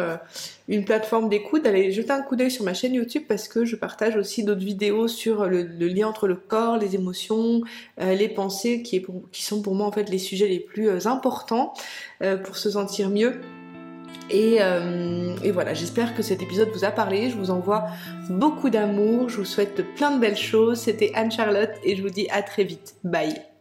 une 0.68 0.84
plateforme 0.84 1.30
d'écoute, 1.30 1.64
d'aller 1.64 1.92
jeter 1.92 2.10
un 2.10 2.22
coup 2.22 2.36
d'œil 2.36 2.50
sur 2.50 2.64
ma 2.64 2.74
chaîne 2.74 2.92
YouTube 2.92 3.22
parce 3.26 3.48
que 3.48 3.64
je 3.64 3.76
partage 3.76 4.16
aussi 4.16 4.44
d'autres 4.44 4.64
vidéos 4.64 5.08
sur 5.08 5.46
le, 5.46 5.62
lien 5.62 6.08
entre 6.08 6.28
le 6.28 6.36
corps, 6.36 6.76
les 6.76 6.94
émotions, 6.94 7.62
les 7.98 8.28
pensées, 8.28 8.82
qui, 8.82 9.02
sont 9.32 9.62
pour 9.62 9.74
moi 9.74 9.86
en 9.86 9.92
fait 9.92 10.10
les 10.10 10.18
sujets 10.18 10.48
les 10.48 10.60
plus 10.60 11.06
importants 11.06 11.72
pour 12.44 12.56
se 12.58 12.70
sentir 12.70 13.08
mieux. 13.08 13.40
Euh, 14.32 15.36
et, 15.42 15.50
voilà, 15.50 15.74
j'espère 15.74 16.14
que 16.14 16.22
cet 16.22 16.42
épisode 16.42 16.68
vous 16.70 16.84
a 16.84 16.90
parlé. 16.90 17.30
Je 17.30 17.36
vous 17.36 17.50
envoie 17.50 17.86
beaucoup 18.28 18.70
d'amour. 18.70 19.28
Je 19.28 19.38
vous 19.38 19.44
souhaite 19.44 19.82
plein 19.94 20.10
de 20.10 20.20
belles 20.20 20.36
choses. 20.36 20.80
C'était 20.80 21.12
Anne-Charlotte 21.14 21.72
et 21.84 21.96
je 21.96 22.02
vous 22.02 22.10
dis 22.10 22.28
à 22.30 22.42
très 22.42 22.64
vite. 22.64 22.96
Bye 23.04 23.55